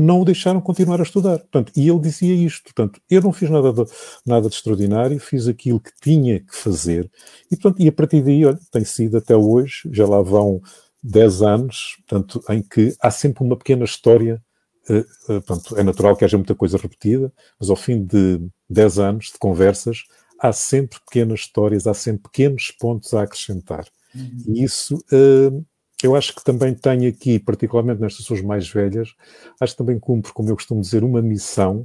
[0.00, 1.38] não o deixaram continuar a estudar.
[1.38, 3.84] Portanto, e ele dizia isto, portanto, eu não fiz nada de,
[4.24, 7.10] nada de extraordinário, fiz aquilo que tinha que fazer,
[7.50, 10.60] e, portanto, e a partir daí, olha, tem sido até hoje, já lá vão
[11.02, 14.42] 10 anos, portanto, em que há sempre uma pequena história,
[14.88, 18.98] uh, uh, portanto, é natural que haja muita coisa repetida, mas ao fim de 10
[18.98, 20.04] anos de conversas,
[20.38, 23.86] há sempre pequenas histórias, há sempre pequenos pontos a acrescentar.
[24.14, 24.44] Uhum.
[24.48, 25.64] E isso uh,
[26.02, 29.14] eu acho que também tenho aqui, particularmente nestas pessoas mais velhas,
[29.60, 31.84] acho que também cumpre, como eu costumo dizer, uma missão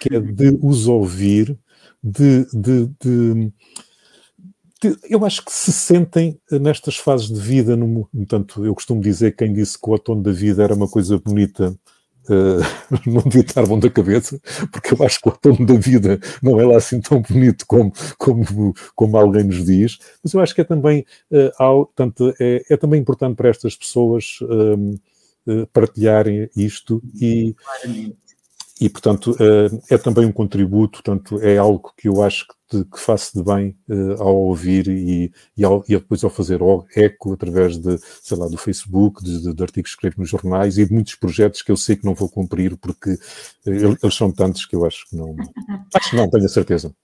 [0.00, 1.56] que é de os ouvir,
[2.02, 3.52] de, de, de,
[5.08, 9.44] eu acho que se sentem nestas fases de vida, no, portanto, eu costumo dizer que
[9.44, 11.76] quem disse que o outono da vida era uma coisa bonita
[12.28, 12.60] Uh,
[13.08, 16.60] não devia estar bom da cabeça, porque eu acho que o outono da vida não
[16.60, 20.60] é lá assim tão bonito como, como, como alguém nos diz, mas eu acho que
[20.60, 27.02] é também, uh, ao, tanto, é, é, também importante para estas pessoas uh, partilharem isto
[27.18, 27.56] e,
[28.78, 29.34] e, portanto,
[29.88, 33.42] é também um contributo, portanto, é algo que eu acho que de, que faço de
[33.42, 36.60] bem uh, ao ouvir e, e, ao, e, depois ao fazer
[36.94, 40.86] eco através de, sei lá, do Facebook, de, de, artigos que escrevo nos jornais e
[40.86, 44.66] de muitos projetos que eu sei que não vou cumprir porque uh, eles são tantos
[44.66, 45.34] que eu acho que não.
[45.94, 46.94] acho que não, tenho a certeza.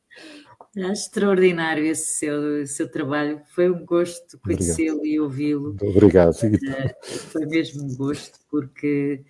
[0.76, 3.40] É extraordinário esse seu, seu trabalho.
[3.54, 5.76] Foi um gosto conhecê-lo e ouvi-lo.
[5.80, 6.34] Obrigado.
[6.34, 9.22] Uh, foi mesmo um gosto, porque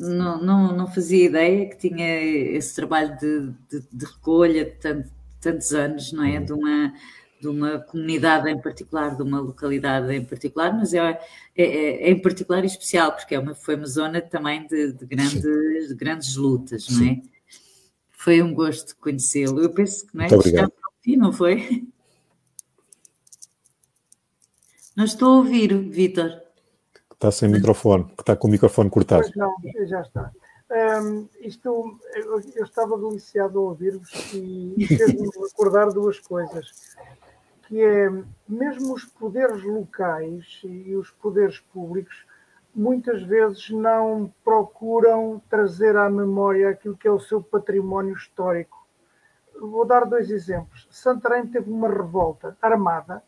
[0.00, 2.20] não, não, não fazia ideia que tinha
[2.56, 5.08] esse trabalho de, de, de recolha de tanto,
[5.42, 6.38] tantos anos, não é?
[6.38, 6.44] Uhum.
[6.44, 6.94] De uma,
[7.40, 11.20] de uma comunidade em particular, de uma localidade em particular, mas é, é,
[11.56, 15.42] é, é em particular especial, porque é uma, foi uma zona também de, de grandes,
[15.88, 17.20] de grandes lutas, não é?
[18.10, 19.60] Foi um gosto conhecê-lo.
[19.60, 20.28] Eu penso que não é?
[20.28, 20.72] Muito obrigado.
[21.02, 21.84] Fim, não foi?
[24.94, 26.40] Não estou a ouvir, Vitor.
[27.12, 29.22] Está sem microfone, está com o microfone cortado.
[29.22, 29.54] Pois não,
[29.88, 30.30] já está.
[30.72, 36.96] Um, isto, eu, eu, estava deliciado a ouvir-vos e, e fez-me recordar duas coisas,
[37.68, 38.08] que é,
[38.48, 42.24] mesmo os poderes locais e os poderes públicos,
[42.74, 48.86] muitas vezes não procuram trazer à memória aquilo que é o seu património histórico.
[49.60, 50.88] Vou dar dois exemplos.
[50.90, 53.22] Santarém teve uma revolta armada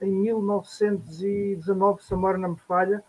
[0.00, 3.04] em 1919, se a memória não me falha,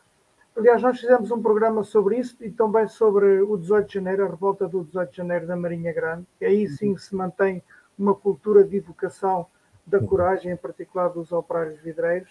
[0.55, 4.29] Aliás, nós fizemos um programa sobre isso e também sobre o 18 de janeiro, a
[4.29, 6.25] revolta do 18 de janeiro da Marinha Grande.
[6.41, 7.63] E aí sim se mantém
[7.97, 9.45] uma cultura de evocação
[9.85, 12.29] da coragem, em particular dos operários vidreiros.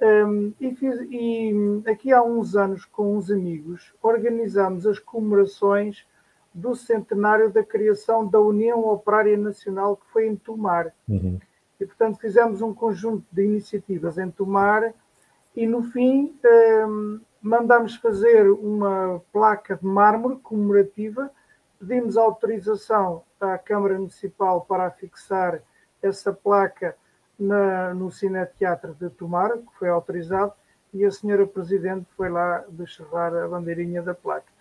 [0.00, 6.06] Um, e, fiz, e, aqui há uns anos, com uns amigos, organizámos as comemorações
[6.54, 10.92] do centenário da criação da União Operária Nacional, que foi em Tomar.
[11.08, 11.38] Uhum.
[11.78, 14.94] E, portanto, fizemos um conjunto de iniciativas em Tomar
[15.54, 16.34] e, no fim,
[16.88, 21.30] um, mandámos fazer uma placa de mármore comemorativa,
[21.78, 25.62] pedimos autorização à Câmara Municipal para fixar
[26.02, 26.96] essa placa
[27.38, 30.52] na, no Cineteatro de Tomar, que foi autorizado,
[30.92, 34.52] e a senhora Presidente foi lá descerrar a bandeirinha da placa.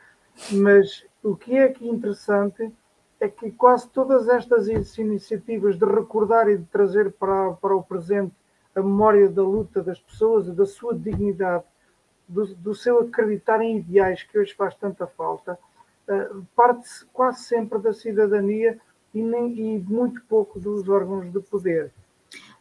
[0.52, 2.72] Mas o que é aqui interessante
[3.20, 8.34] é que quase todas estas iniciativas de recordar e de trazer para, para o presente
[8.74, 11.66] a memória da luta das pessoas e da sua dignidade
[12.30, 15.58] do, do seu acreditar em ideais, que hoje faz tanta falta,
[16.08, 18.80] uh, parte quase sempre da cidadania
[19.14, 21.92] e, nem, e muito pouco dos órgãos de poder.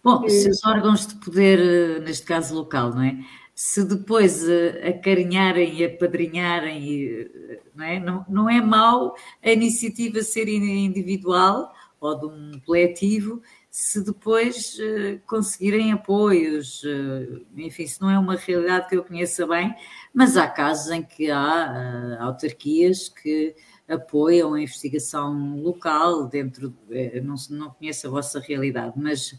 [0.02, 0.30] Bom, e...
[0.30, 3.18] se os órgãos de poder, eh, neste caso local, não é?
[3.54, 7.28] Se depois uh, acarinharem e apadrinharem,
[7.74, 8.00] não é?
[8.00, 13.42] Não, não é mau a iniciativa ser individual ou de um coletivo
[13.80, 19.46] se depois uh, conseguirem apoios, uh, enfim, isso não é uma realidade que eu conheça
[19.46, 19.72] bem,
[20.12, 23.54] mas há casos em que há uh, autarquias que
[23.86, 26.76] apoiam a investigação local dentro,
[27.22, 29.34] não, não conheço a vossa realidade, mas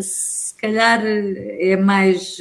[0.00, 2.36] se calhar é mais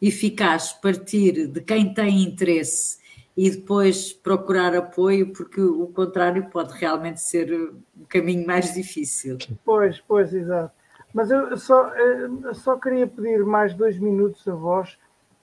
[0.00, 2.98] eficaz partir de quem tem interesse
[3.36, 9.38] e depois procurar apoio, porque o contrário pode realmente ser um caminho mais difícil.
[9.64, 10.72] Pois, pois, exato.
[11.12, 14.98] Mas eu só, eu só queria pedir mais dois minutos a vós,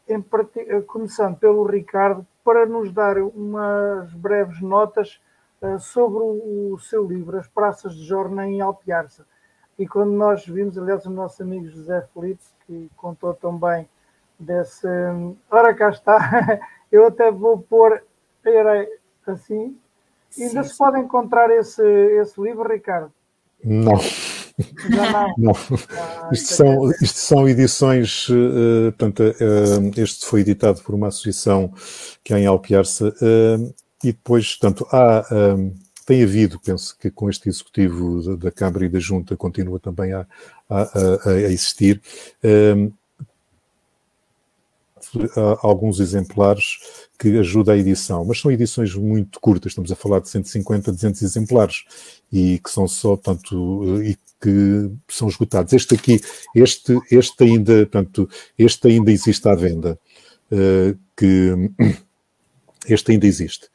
[0.07, 0.49] em part...
[0.87, 5.21] começando pelo Ricardo, para nos dar umas breves notas
[5.61, 9.25] uh, sobre o, seu livro, As Praças de Jorna em Alpiarça.
[9.77, 13.87] E quando nós vimos, aliás, o nosso amigo José Felipe, que contou também
[14.41, 14.87] desse.
[15.49, 16.59] Ora, cá está.
[16.91, 18.03] Eu até vou pôr
[19.25, 19.75] assim.
[20.29, 20.69] Sim, Ainda sim.
[20.69, 21.83] se pode encontrar esse,
[22.21, 23.11] esse livro, Ricardo?
[23.63, 23.93] Não.
[24.89, 25.35] não.
[25.37, 25.53] não.
[25.97, 31.73] Ah, isto, são, isto são edições, uh, portanto, uh, este foi editado por uma associação
[32.23, 33.73] que há em Alpiarça, uh,
[34.03, 35.23] e depois, portanto, há,
[36.07, 40.11] tem havido, penso que com este executivo da, da Câmara e da Junta continua também
[40.11, 40.25] a,
[40.67, 42.01] a, a, a existir,
[45.61, 46.79] alguns exemplares
[47.19, 51.21] que ajuda a edição, mas são edições muito curtas, estamos a falar de 150, 200
[51.21, 51.83] exemplares,
[52.31, 55.71] e que são só, tanto e que são esgotados.
[55.73, 56.19] Este aqui,
[56.55, 59.99] este, este ainda, tanto, este ainda existe à venda,
[60.51, 61.53] uh, que
[62.89, 63.67] este ainda existe.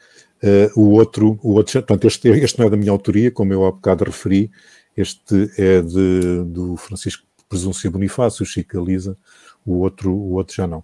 [0.43, 3.65] Uh, o outro, o outro, portanto, este, este não é da minha autoria, como eu
[3.65, 4.51] há bocado referi,
[4.97, 9.17] este é de, do Francisco Presuncio Bonifácio, Chica Lisa,
[9.65, 10.83] o outro, o outro já não.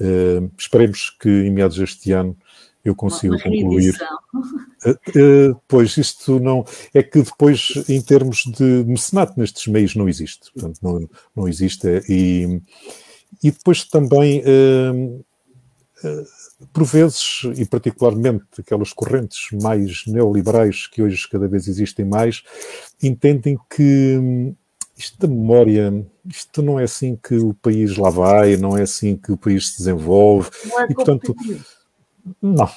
[0.00, 2.36] Uh, esperemos que em meados deste ano
[2.84, 3.96] eu consigo concluir.
[4.84, 10.08] Uh, uh, pois isto não é que depois em termos de mecenato nestes meios não
[10.08, 12.60] existe, portanto não, não existe e,
[13.42, 15.24] e depois também uh,
[16.72, 22.42] por vezes e particularmente aquelas correntes mais neoliberais que hoje cada vez existem mais
[23.00, 24.54] entendem que
[24.96, 29.16] isto da memória, isto não é assim que o país lá vai, não é assim
[29.16, 30.50] que o país se desenvolve.
[30.66, 31.34] Não é e, portanto,
[32.40, 32.68] não.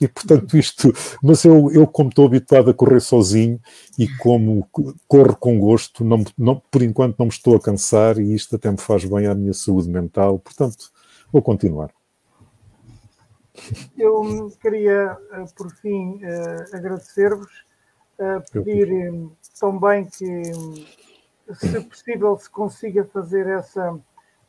[0.00, 0.90] E portanto isto,
[1.22, 3.60] mas eu, eu como estou habituado a correr sozinho
[3.98, 4.66] e como
[5.06, 8.70] corro com gosto, não, não, por enquanto não me estou a cansar e isto até
[8.70, 10.90] me faz bem à minha saúde mental, portanto
[11.30, 11.90] vou continuar.
[13.98, 17.50] Eu queria, eh, por fim, eh, agradecer-vos,
[18.18, 19.12] eh, pedir
[19.60, 20.42] também que
[21.54, 23.98] se possível, se consiga fazer essa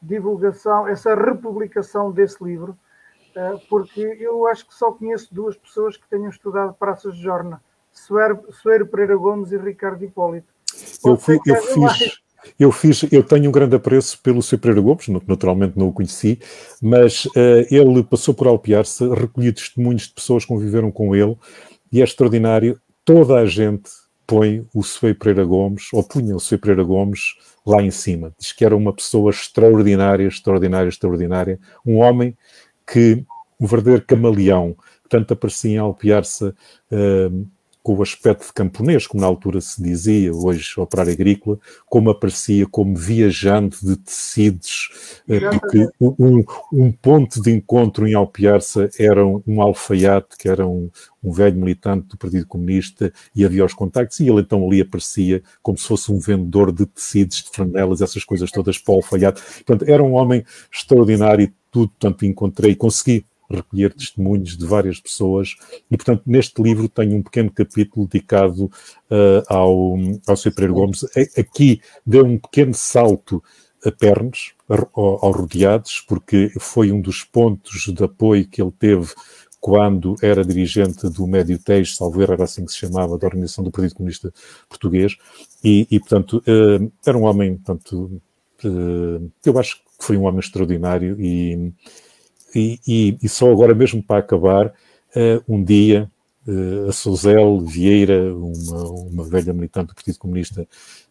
[0.02, 2.78] divulgação, essa republicação desse livro,
[3.36, 7.62] eh, porque eu acho que só conheço duas pessoas que tenham estudado Praças de Jorna,
[7.92, 10.48] Soeiro Pereira Gomes e Ricardo Hipólito.
[11.06, 12.22] Eu, fui, eu fiz,
[12.60, 14.58] eu fiz, eu tenho um grande apreço pelo Sr.
[14.58, 16.40] Pereira Gomes, naturalmente não o conheci,
[16.82, 21.38] mas uh, ele passou por Alpiar-se, recolhi testemunhos de pessoas que conviveram com ele,
[21.92, 23.92] e é extraordinário, toda a gente
[24.32, 28.34] põe o Sofia Pereira Gomes, ou punha o Sofia Pereira Gomes lá em cima.
[28.40, 31.60] Diz que era uma pessoa extraordinária, extraordinária, extraordinária.
[31.86, 32.38] Um homem
[32.90, 33.26] que,
[33.60, 34.78] um verdadeiro camaleão,
[35.10, 36.56] tanto aparecia em Alpiarça
[36.90, 37.48] uh,
[37.84, 42.68] com o aspecto de camponês, como na altura se dizia, hoje operário agrícola, como aparecia
[42.68, 49.42] como viajante de tecidos, uh, porque um, um, ponto de encontro em Alpiarça era um,
[49.48, 50.90] um alfaiate, que era um,
[51.24, 55.42] um velho militante do Partido Comunista, e havia os contactos, e ele então ali aparecia
[55.64, 59.42] como se fosse um vendedor de tecidos, de franelas, essas coisas todas para o alfaiate.
[59.66, 65.56] Portanto, era um homem extraordinário e tudo, portanto, encontrei, consegui recolher testemunhos de várias pessoas
[65.90, 69.98] e, portanto, neste livro tenho um pequeno capítulo dedicado uh, ao,
[70.28, 70.38] ao.
[70.56, 71.06] Pereira Gomes.
[71.38, 73.44] Aqui deu um pequeno salto
[73.86, 74.54] a pernas,
[74.94, 79.14] ao rodeados, porque foi um dos pontos de apoio que ele teve
[79.62, 83.72] quando era dirigente do Médio Tejo, salvo era assim que se chamava, da Organização do
[83.72, 84.34] Partido Comunista
[84.68, 85.16] Português,
[85.64, 88.22] e, e portanto, uh, era um homem, portanto,
[88.66, 91.72] uh, eu acho que foi um homem extraordinário e
[92.56, 96.10] e, e, só agora mesmo para acabar, uh, um dia
[96.48, 100.68] uh, a Souzel Vieira, uma, uma velha militante do Partido Comunista,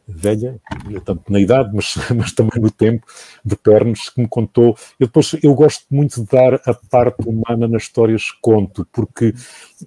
[0.07, 0.61] velha,
[1.05, 3.07] tanto na idade, mas, mas também no tempo,
[3.45, 4.77] de pernas, que me contou.
[4.99, 9.35] Eu depois eu gosto muito de dar a parte humana nas histórias que conto, porque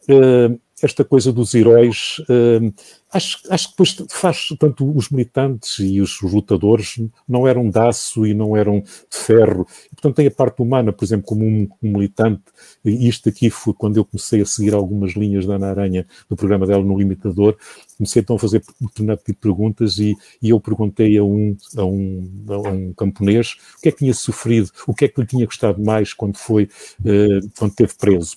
[0.10, 2.73] uh, esta coisa dos heróis, uh,
[3.11, 8.27] acho, acho que depois faz, tanto os militantes e os lutadores não eram de aço
[8.27, 11.69] e não eram de ferro, e, portanto tem a parte humana, por exemplo, como um,
[11.81, 12.43] um, militante,
[12.84, 16.36] e isto aqui foi quando eu comecei a seguir algumas linhas da Ana Aranha, no
[16.36, 17.55] programa dela no Limitador,
[17.97, 21.86] comecei então a fazer determinado tipo de perguntas e, e eu perguntei a um, a,
[21.86, 25.27] um, a um camponês o que é que tinha sofrido, o que é que lhe
[25.27, 28.36] tinha gostado mais quando foi, uh, quando esteve preso.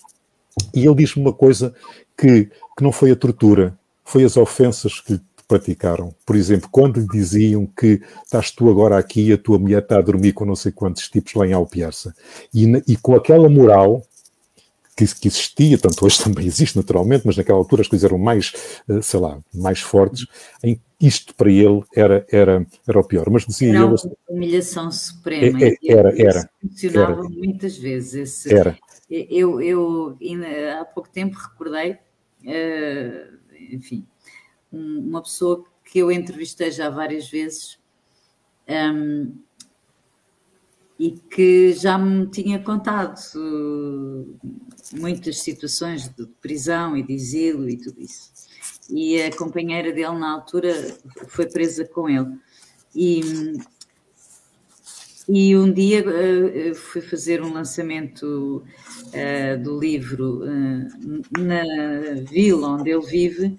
[0.75, 1.75] E ele disse-me uma coisa
[2.17, 2.45] que,
[2.77, 6.15] que não foi a tortura, foi as ofensas que praticaram.
[6.25, 9.99] Por exemplo, quando lhe diziam que estás tu agora aqui e a tua mulher está
[9.99, 12.15] a dormir com não sei quantos tipos lá em Alpiarça.
[12.53, 14.03] E, e com aquela moral
[14.97, 18.53] que, que, existia, tanto hoje também existe naturalmente, mas naquela altura as coisas eram mais,
[18.89, 20.27] eh, sei lá, mais fortes,
[20.63, 23.29] em isto para ele era, era, era o pior.
[23.31, 23.87] Mas dizia era.
[23.87, 23.97] Uma
[24.29, 25.63] humilhação suprema.
[25.63, 26.51] É, é, era, era.
[26.61, 28.15] Funcionava muitas vezes.
[28.15, 28.79] Esse, era.
[29.09, 30.17] Eu, eu
[30.81, 31.99] há pouco tempo recordei,
[33.71, 34.07] enfim,
[34.73, 37.79] uma pessoa que eu entrevistei já várias vezes
[38.69, 39.33] um, ehm,
[40.99, 44.39] e que já me tinha contado uh,
[44.99, 48.33] muitas situações de prisão e de exílio e tudo isso.
[48.91, 50.73] E a companheira dele na altura
[51.29, 52.39] foi presa com ele.
[52.95, 53.21] E,
[55.29, 58.65] e um dia uh, fui fazer um lançamento
[59.07, 61.65] uh, do livro uh, na
[62.23, 63.59] vila onde ele vive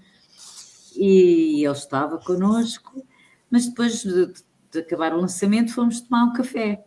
[0.96, 3.06] e ele estava connosco,
[3.52, 4.34] mas depois de,
[4.72, 6.84] de, acabar o lançamento fomos tomar um café.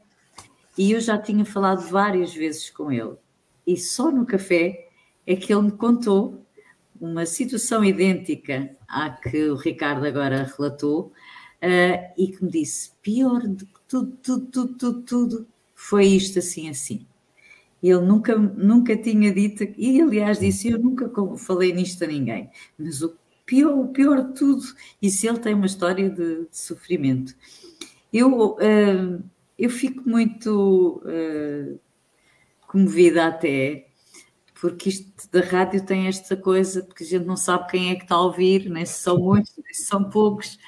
[0.79, 3.17] E eu já tinha falado várias vezes com ele.
[3.67, 4.89] e só no café
[5.27, 6.45] é que ele me contou
[6.99, 11.13] uma situação idêntica à que o Ricardo agora relatou
[12.17, 16.69] e que me disse: pior do que tudo, tudo, tudo, tudo, tudo foi isto assim,
[16.69, 17.05] assim.
[17.83, 23.03] Ele nunca, nunca tinha dito, e aliás disse: Eu nunca falei nisto a ninguém, mas
[23.03, 24.63] o pior, o pior de tudo,
[25.03, 27.35] se ele tem uma história de, de sofrimento.
[28.13, 29.25] Eu, uh,
[29.59, 31.81] eu fico muito uh,
[32.69, 33.89] comovida até,
[34.61, 38.03] porque isto da rádio tem esta coisa, porque a gente não sabe quem é que
[38.03, 40.59] está a ouvir, nem se são muitos, nem se são poucos,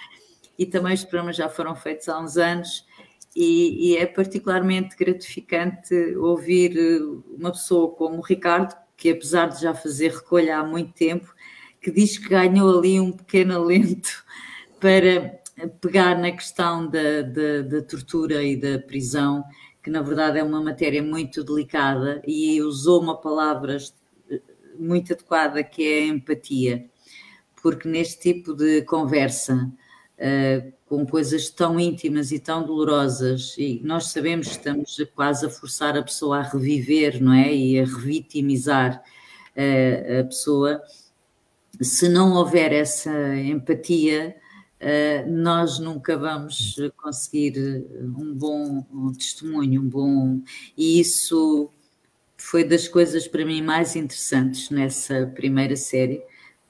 [0.59, 2.87] e também os programas já foram feitos há uns anos,
[3.35, 7.01] e, e, é particularmente gratificante ouvir eh,
[7.35, 11.35] uma pessoa como o Ricardo, que apesar de já fazer recolha há muito tempo,
[11.81, 14.25] que diz que ganhou ali um pequeno alento
[14.79, 15.41] para
[15.81, 19.43] pegar na questão da, da, da tortura e da prisão,
[19.83, 23.79] que na verdade é uma matéria muito delicada, e usou uma palavra
[24.79, 26.87] muito adequada que é a empatia,
[27.63, 29.73] porque neste tipo de conversa
[30.23, 35.51] uh, com coisas tão íntimas e tão dolorosas, e nós sabemos que estamos quase a
[35.51, 37.53] forçar a pessoa a reviver, não é?
[37.53, 39.03] E a revitimizar
[39.57, 40.83] uh, a pessoa.
[41.81, 44.37] Se não houver essa empatia,
[44.81, 47.59] uh, nós nunca vamos conseguir
[48.01, 50.41] um bom testemunho, um bom.
[50.77, 51.71] E isso
[52.37, 56.23] foi das coisas para mim mais interessantes nessa primeira série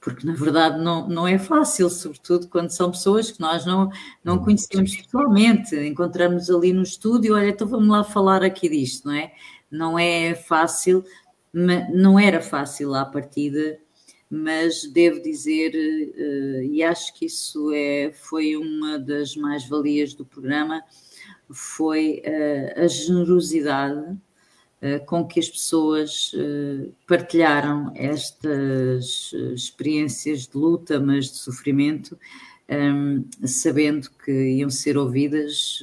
[0.03, 3.89] porque na verdade não, não é fácil, sobretudo quando são pessoas que nós não,
[4.23, 9.15] não conhecemos pessoalmente, encontramos ali no estúdio, olha, então vamos lá falar aqui disto, não
[9.15, 9.31] é?
[9.71, 11.03] Não é fácil,
[11.53, 13.79] não era fácil à partida,
[14.29, 20.83] mas devo dizer, eh, e acho que isso é, foi uma das mais-valias do programa,
[21.49, 24.17] foi eh, a generosidade
[25.05, 32.19] com que as pessoas eh, partilharam estas eh, experiências de luta, mas de sofrimento,
[32.67, 35.79] ehm, sabendo que iam ser ouvidas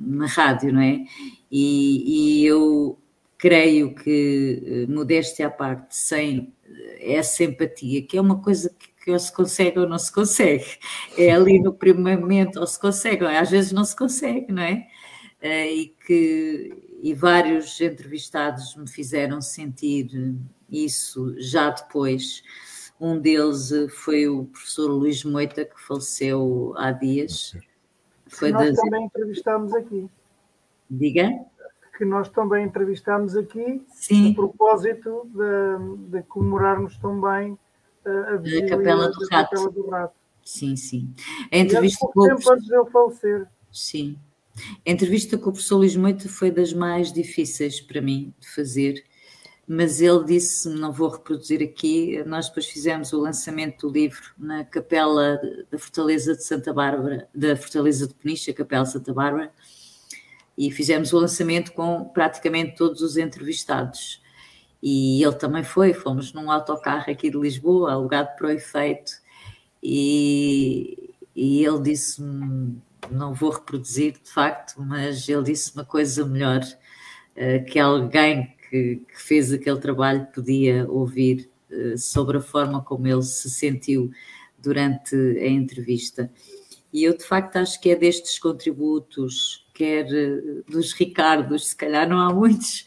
[0.00, 1.04] na rádio, não é?
[1.50, 2.98] E, e eu
[3.36, 6.52] creio que, modéstia à parte, sem
[7.00, 10.64] essa empatia, que é uma coisa que, que ou se consegue ou não se consegue,
[11.16, 14.62] é ali no primeiro momento ou se consegue, ou às vezes não se consegue, não
[14.62, 14.86] é?
[15.42, 20.36] E que e vários entrevistados me fizeram sentir
[20.70, 22.42] isso já depois.
[23.00, 27.56] Um deles foi o professor Luís Moita, que faleceu há dias.
[28.26, 28.76] Foi que nós das...
[28.76, 30.10] também entrevistámos aqui.
[30.90, 31.30] Diga?
[31.96, 34.32] Que nós também entrevistámos aqui, Sim.
[34.32, 37.58] a propósito de, de comemorarmos também
[38.04, 39.50] a, a Capela do, Rato.
[39.50, 40.14] Capela do Rato.
[40.44, 41.12] Sim, sim.
[41.52, 43.46] A entrevista e tempo antes de eu falecer.
[43.70, 44.18] Sim.
[44.86, 49.04] A entrevista com o professor Luís Moita foi das mais difíceis para mim de fazer,
[49.66, 54.64] mas ele disse, não vou reproduzir aqui, nós depois fizemos o lançamento do livro na
[54.64, 55.38] capela
[55.70, 59.52] da Fortaleza de Santa Bárbara, da Fortaleza de Peniche, a Capela Santa Bárbara,
[60.56, 64.22] e fizemos o lançamento com praticamente todos os entrevistados.
[64.82, 69.12] E ele também foi, fomos num autocarro aqui de Lisboa, alugado para o efeito,
[69.82, 76.60] e, e ele disse-me não vou reproduzir de facto, mas ele disse uma coisa melhor
[76.60, 83.06] uh, que alguém que, que, fez aquele trabalho podia ouvir uh, sobre a forma como
[83.06, 84.10] ele se sentiu
[84.58, 86.30] durante a entrevista.
[86.92, 92.08] E eu de facto acho que é destes contributos, quer uh, dos Ricardos, se calhar
[92.08, 92.86] não há muitos,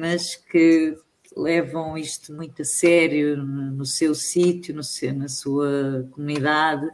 [0.00, 0.96] mas que
[1.36, 6.88] levam isto muito a sério no seu sítio, no seu, na sua comunidade,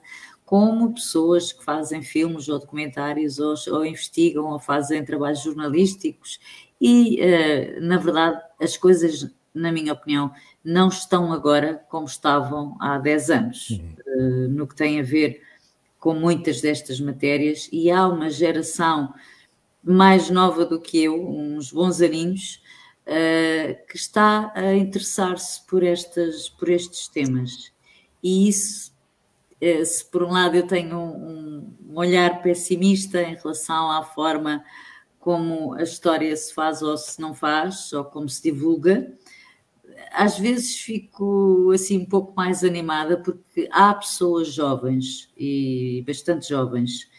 [0.49, 6.41] como pessoas que fazem filmes ou documentários ou, ou investigam ou fazem trabalhos jornalísticos
[6.81, 10.33] e, uh, na verdade, as coisas, na minha opinião,
[10.65, 13.71] não estão agora como estavam há 10 anos,
[14.07, 15.43] uh, no que tem a ver
[15.99, 19.13] com muitas destas matérias, e há uma geração
[19.85, 22.63] mais nova do que eu, uns bons aninhos,
[23.07, 27.71] uh, que está a interessar-se por, estas, por estes temas.
[28.23, 28.97] E isso
[29.85, 34.65] se por um lado eu tenho um, um, olhar pessimista em relação à forma
[35.19, 39.13] como a história se faz ou se não faz, ou como se divulga,
[40.13, 47.11] às vezes fico assim um pouco mais animada porque há pessoas jovens e bastante jovens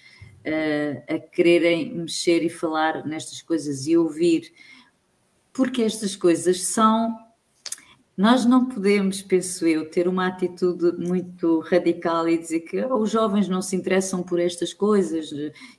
[0.45, 4.52] uh, a quererem mexer e falar nestas coisas e ouvir,
[5.52, 7.16] porque estas coisas são
[8.20, 13.10] nós não podemos, penso eu, ter uma atitude muito radical e dizer que oh, os
[13.10, 15.30] jovens não se interessam por estas coisas.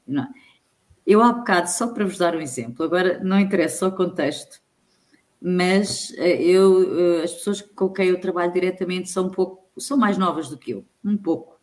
[0.08, 0.26] Não.
[1.06, 4.58] Eu há bocado, só para vos dar um exemplo, agora não interessa o contexto,
[5.38, 9.98] mas eh, eu, eh, as pessoas com quem eu trabalho diretamente são um pouco, são
[9.98, 11.60] mais novas do que eu, um pouco.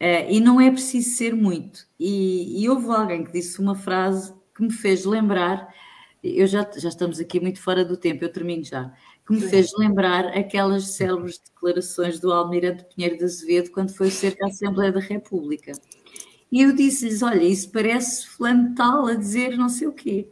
[0.00, 1.86] Uh, e não é preciso ser muito.
[1.98, 5.72] E, e, houve alguém que disse uma frase que me fez lembrar,
[6.24, 8.92] eu já, já estamos aqui muito fora do tempo, eu termino já,
[9.26, 14.46] que me fez lembrar aquelas célebres declarações do Almirante Pinheiro de Azevedo quando foi cerca
[14.46, 15.72] da Assembleia da República.
[16.50, 20.28] E eu disse-lhes: Olha, isso parece fulano tal a dizer não sei o quê.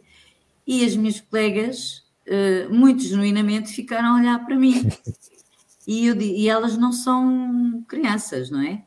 [0.64, 4.88] E as minhas colegas, uh, muito genuinamente, ficaram a olhar para mim.
[5.86, 8.86] E, eu, e elas não são crianças, não é?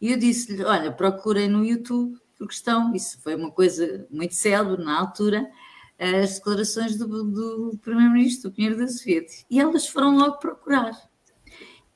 [0.00, 2.94] E eu disse-lhe: Olha, procurem no YouTube, porque estão.
[2.94, 5.44] Isso foi uma coisa muito célebre na altura
[5.98, 9.26] as declarações do, do Primeiro-Ministro, do Pinheiro da Azevedo.
[9.50, 10.92] E elas foram logo procurar.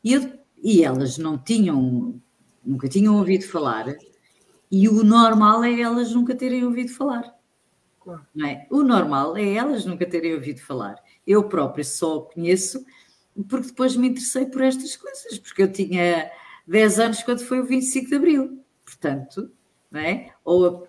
[0.02, 0.32] E, eu,
[0.62, 2.20] e elas não tinham,
[2.64, 3.94] nunca tinham ouvido falar,
[4.70, 7.34] e o normal é elas nunca terem ouvido falar.
[8.00, 8.26] Claro.
[8.44, 8.66] É?
[8.70, 10.96] O normal é elas nunca terem ouvido falar.
[11.26, 12.84] Eu própria só conheço
[13.48, 16.30] porque depois me interessei por estas coisas, porque eu tinha
[16.66, 18.64] 10 anos quando foi o 25 de Abril.
[18.84, 19.50] Portanto,
[19.90, 20.32] não é?
[20.44, 20.88] Ou,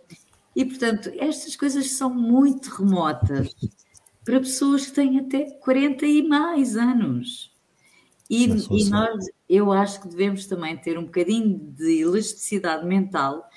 [0.56, 3.56] e portanto, estas coisas são muito remotas
[4.24, 7.52] para pessoas que têm até 40 e mais anos.
[8.30, 13.50] E, e nós, eu acho que devemos também ter um bocadinho de elasticidade mental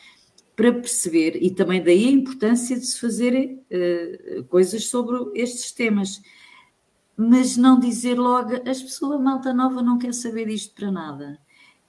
[0.56, 6.22] para perceber, e também daí a importância de se fazer uh, coisas sobre estes temas,
[7.16, 11.38] mas não dizer logo, as pessoas, a malta nova não quer saber disto para nada.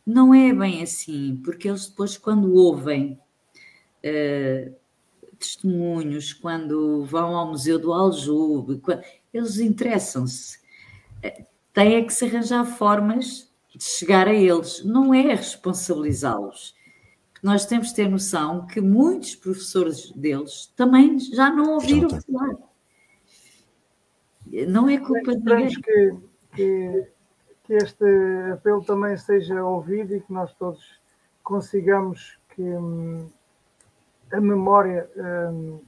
[0.05, 3.19] Não é bem assim, porque eles depois, quando ouvem
[4.03, 4.75] uh,
[5.39, 9.01] testemunhos, quando vão ao Museu do Aljube, quando,
[9.33, 10.59] eles interessam-se.
[11.23, 16.75] Uh, têm é que se arranjar formas de chegar a eles, não é responsabilizá-los
[17.45, 22.55] nós temos de ter noção que muitos professores deles também já não ouviram já falar.
[24.67, 25.79] Não é culpa de ninguém.
[25.79, 26.15] Que,
[26.55, 27.07] que,
[27.65, 28.03] que este
[28.51, 30.99] apelo também seja ouvido e que nós todos
[31.43, 33.29] consigamos que hum,
[34.31, 35.79] a memória hum,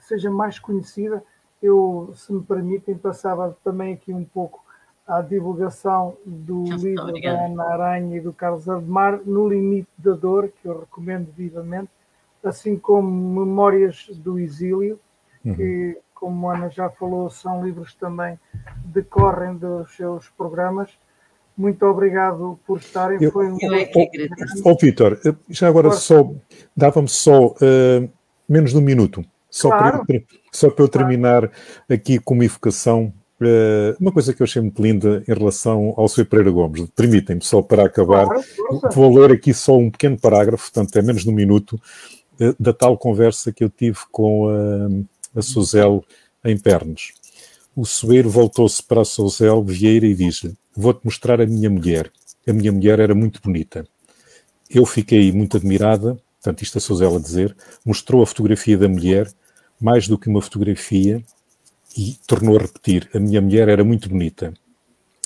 [0.00, 1.22] seja mais conhecida.
[1.62, 4.62] Eu, se me permitem, passava também aqui um pouco
[5.06, 10.48] à divulgação do livro da Ana Aranha e do Carlos Ardemar, No Limite da Dor,
[10.48, 11.90] que eu recomendo vivamente,
[12.42, 13.08] assim como
[13.40, 14.98] Memórias do Exílio,
[15.44, 15.54] uhum.
[15.54, 18.38] que, como a Ana já falou, são livros também
[18.84, 20.98] decorrem dos seus programas.
[21.56, 23.18] Muito obrigado por estarem.
[23.20, 23.56] Eu, Foi um...
[23.60, 24.10] eu é que
[24.64, 25.18] oh, Vitor,
[25.48, 26.30] já agora só
[26.76, 28.10] dava-me só uh,
[28.48, 30.04] menos de um minuto, só, claro.
[30.04, 30.22] para,
[30.52, 31.54] só para eu terminar claro.
[31.88, 36.08] aqui com uma evocação Uh, uma coisa que eu achei muito linda em relação ao
[36.08, 36.24] Sr.
[36.24, 38.28] Pereira Gomes, permitem-me só para acabar,
[38.94, 41.78] vou ler aqui só um pequeno parágrafo, portanto é menos de um minuto,
[42.40, 46.04] uh, da tal conversa que eu tive com a, a Suzel
[46.44, 47.12] em Pernes.
[47.76, 52.08] O Soeiro voltou-se para a Suzel Vieira e disse-lhe: Vou-te mostrar a minha mulher.
[52.46, 53.84] A minha mulher era muito bonita.
[54.70, 59.28] Eu fiquei muito admirada, portanto, isto a Suzel a dizer, mostrou a fotografia da mulher,
[59.80, 61.20] mais do que uma fotografia,
[61.96, 64.54] e tornou a repetir: A minha mulher era muito bonita.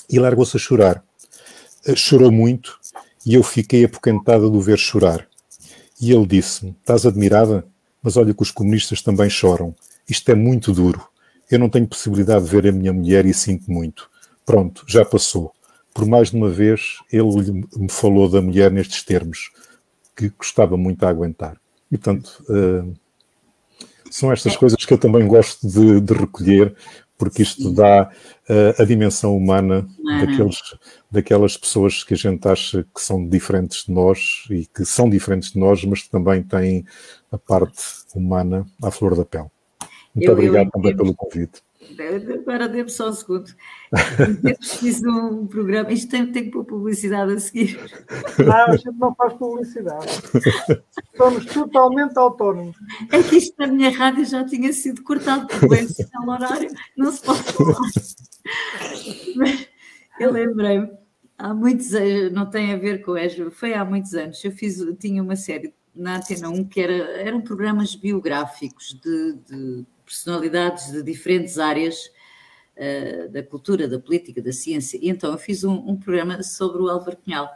[0.09, 1.03] E largou-se a chorar.
[1.85, 2.79] Eh, chorou muito
[3.23, 5.27] e eu fiquei apoquentada de o ver chorar.
[6.01, 7.63] E ele disse-me: Estás admirada?
[8.01, 9.75] Mas olha que os comunistas também choram.
[10.09, 11.07] Isto é muito duro.
[11.49, 14.09] Eu não tenho possibilidade de ver a minha mulher e sinto muito.
[14.45, 15.51] Pronto, já passou.
[15.93, 19.51] Por mais de uma vez ele me falou da mulher nestes termos,
[20.15, 21.57] que gostava muito a aguentar.
[21.91, 22.43] E portanto.
[22.49, 22.93] Uh,
[24.09, 26.75] são estas coisas que eu também gosto de, de recolher,
[27.17, 28.09] porque isto dá
[28.49, 29.87] uh, a dimensão humana
[30.19, 30.57] daqueles,
[31.11, 35.51] daquelas pessoas que a gente acha que são diferentes de nós e que são diferentes
[35.51, 36.85] de nós, mas que também têm
[37.31, 37.83] a parte
[38.15, 39.47] humana à flor da pele.
[40.19, 41.61] Muito eu, obrigado eu também pelo convite.
[42.41, 43.49] Agora dê-me só um segundo.
[44.43, 45.91] Eu preciso um programa.
[45.91, 47.79] Isto tem, tem que pôr publicidade a seguir.
[48.37, 50.07] Não, a gente não faz publicidade.
[51.17, 52.77] Somos totalmente autónomos.
[53.11, 56.69] É que isto na minha rádio já tinha sido cortado por esse horário.
[56.97, 57.79] Não se pode falar.
[59.35, 59.67] Mas
[60.19, 60.91] eu lembrei-me,
[61.37, 64.43] há muitos anos, não tem a ver com EJA, foi há muitos anos.
[64.43, 69.85] Eu fiz, tinha uma série na Antena 1 que era, eram programas biográficos de, de
[70.09, 72.11] personalidades de diferentes áreas
[72.75, 74.97] uh, da cultura, da política, da ciência.
[74.99, 77.47] E então eu fiz um, um programa sobre o Álvaro Cunhal.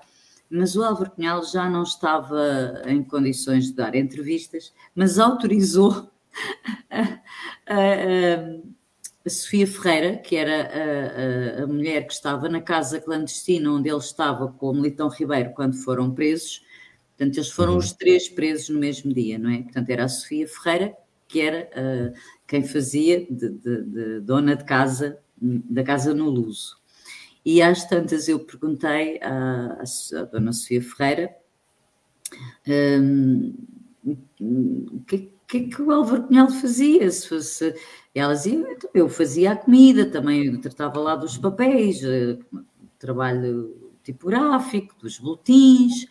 [0.49, 6.07] Mas o Álvaro Cunhal já não estava em condições de dar entrevistas, mas autorizou
[6.91, 7.01] a,
[7.65, 7.75] a,
[9.25, 14.47] a Sofia Ferreira, que era a, mulher que estava na casa clandestina onde ele estava
[14.47, 16.63] com o Militão Ribeiro quando foram presos.
[17.17, 17.79] Portanto, eles foram uhum.
[17.79, 19.63] os três presos no mesmo dia, não é?
[19.63, 20.95] Portanto, era a Sofia Ferreira,
[21.27, 22.13] que era
[22.53, 26.77] quem fazia de, de, de, dona de casa, da casa no Luso.
[27.43, 31.35] E às tantas eu perguntei à, à dona Sofia Ferreira
[32.67, 33.55] um,
[35.07, 37.73] que, que, que o Álvaro Cunhal fazia, se fosse...
[38.13, 42.37] Ela dizia, então, eu fazia a comida, também tratava lá dos papéis, eh,
[42.99, 46.05] trabalho tipográfico, dos boletins,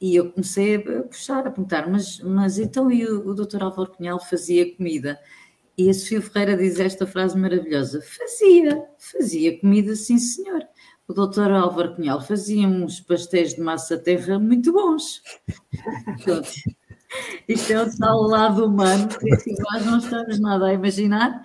[0.00, 3.92] e eu comecei a puxar, a perguntar, mas, mas então e o, o doutor Álvaro
[3.92, 5.20] Cunhal fazia comida?
[5.76, 10.62] E a Sofia Ferreira diz esta frase maravilhosa: fazia, fazia comida, sim senhor.
[11.06, 15.22] O doutor Álvaro Cunhal fazia uns pastéis de massa terra muito bons.
[17.46, 21.44] Isto é o tal lado humano que nós não estamos nada a imaginar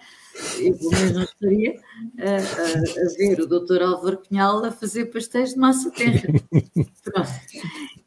[0.59, 1.81] eu pelo menos não estaria
[2.19, 6.21] a, a, a, ver o doutor Álvaro Cunhal a fazer pastéis de massa terra.
[7.03, 7.29] Pronto.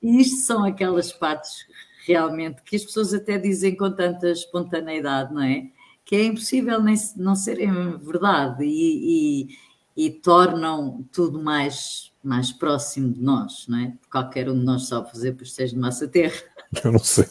[0.03, 1.67] E isto são aquelas partes
[2.07, 5.69] realmente que as pessoas até dizem com tanta espontaneidade, não é?
[6.13, 9.49] Que é impossível nem, não serem verdade e,
[9.97, 13.95] e, e tornam tudo mais, mais próximo de nós, não é?
[14.11, 16.37] Qualquer um de nós sabe fazer pastéis de massa terra.
[16.85, 17.25] Eu não sei.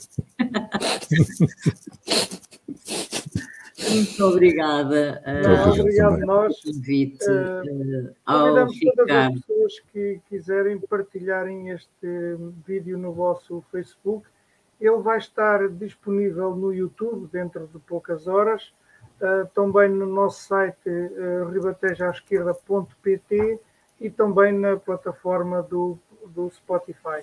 [3.91, 5.21] Muito obrigada.
[5.27, 6.59] Uh, obrigado a nós.
[6.63, 12.07] Convite, uh, convidamos todas as pessoas que quiserem partilharem este
[12.65, 14.25] vídeo no vosso Facebook.
[14.81, 18.73] Ele vai estar disponível no YouTube dentro de poucas horas,
[19.21, 23.59] uh, também no nosso site uh, ribatejaesquerda.pt
[23.99, 27.21] e também na plataforma do, do Spotify.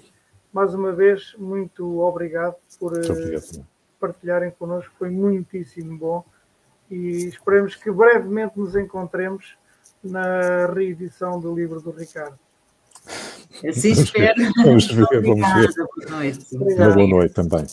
[0.53, 3.67] Mais uma vez, muito obrigado por uh,
[3.99, 6.25] partilharem connosco, foi muitíssimo bom
[6.89, 9.59] e esperemos que brevemente nos encontremos
[10.03, 12.39] na reedição do livro do Ricardo.
[13.67, 14.35] Assim espero.
[14.65, 15.71] Vamos ver, vamos ver.
[15.75, 16.47] Boa noite.
[16.53, 17.67] Uma boa noite também.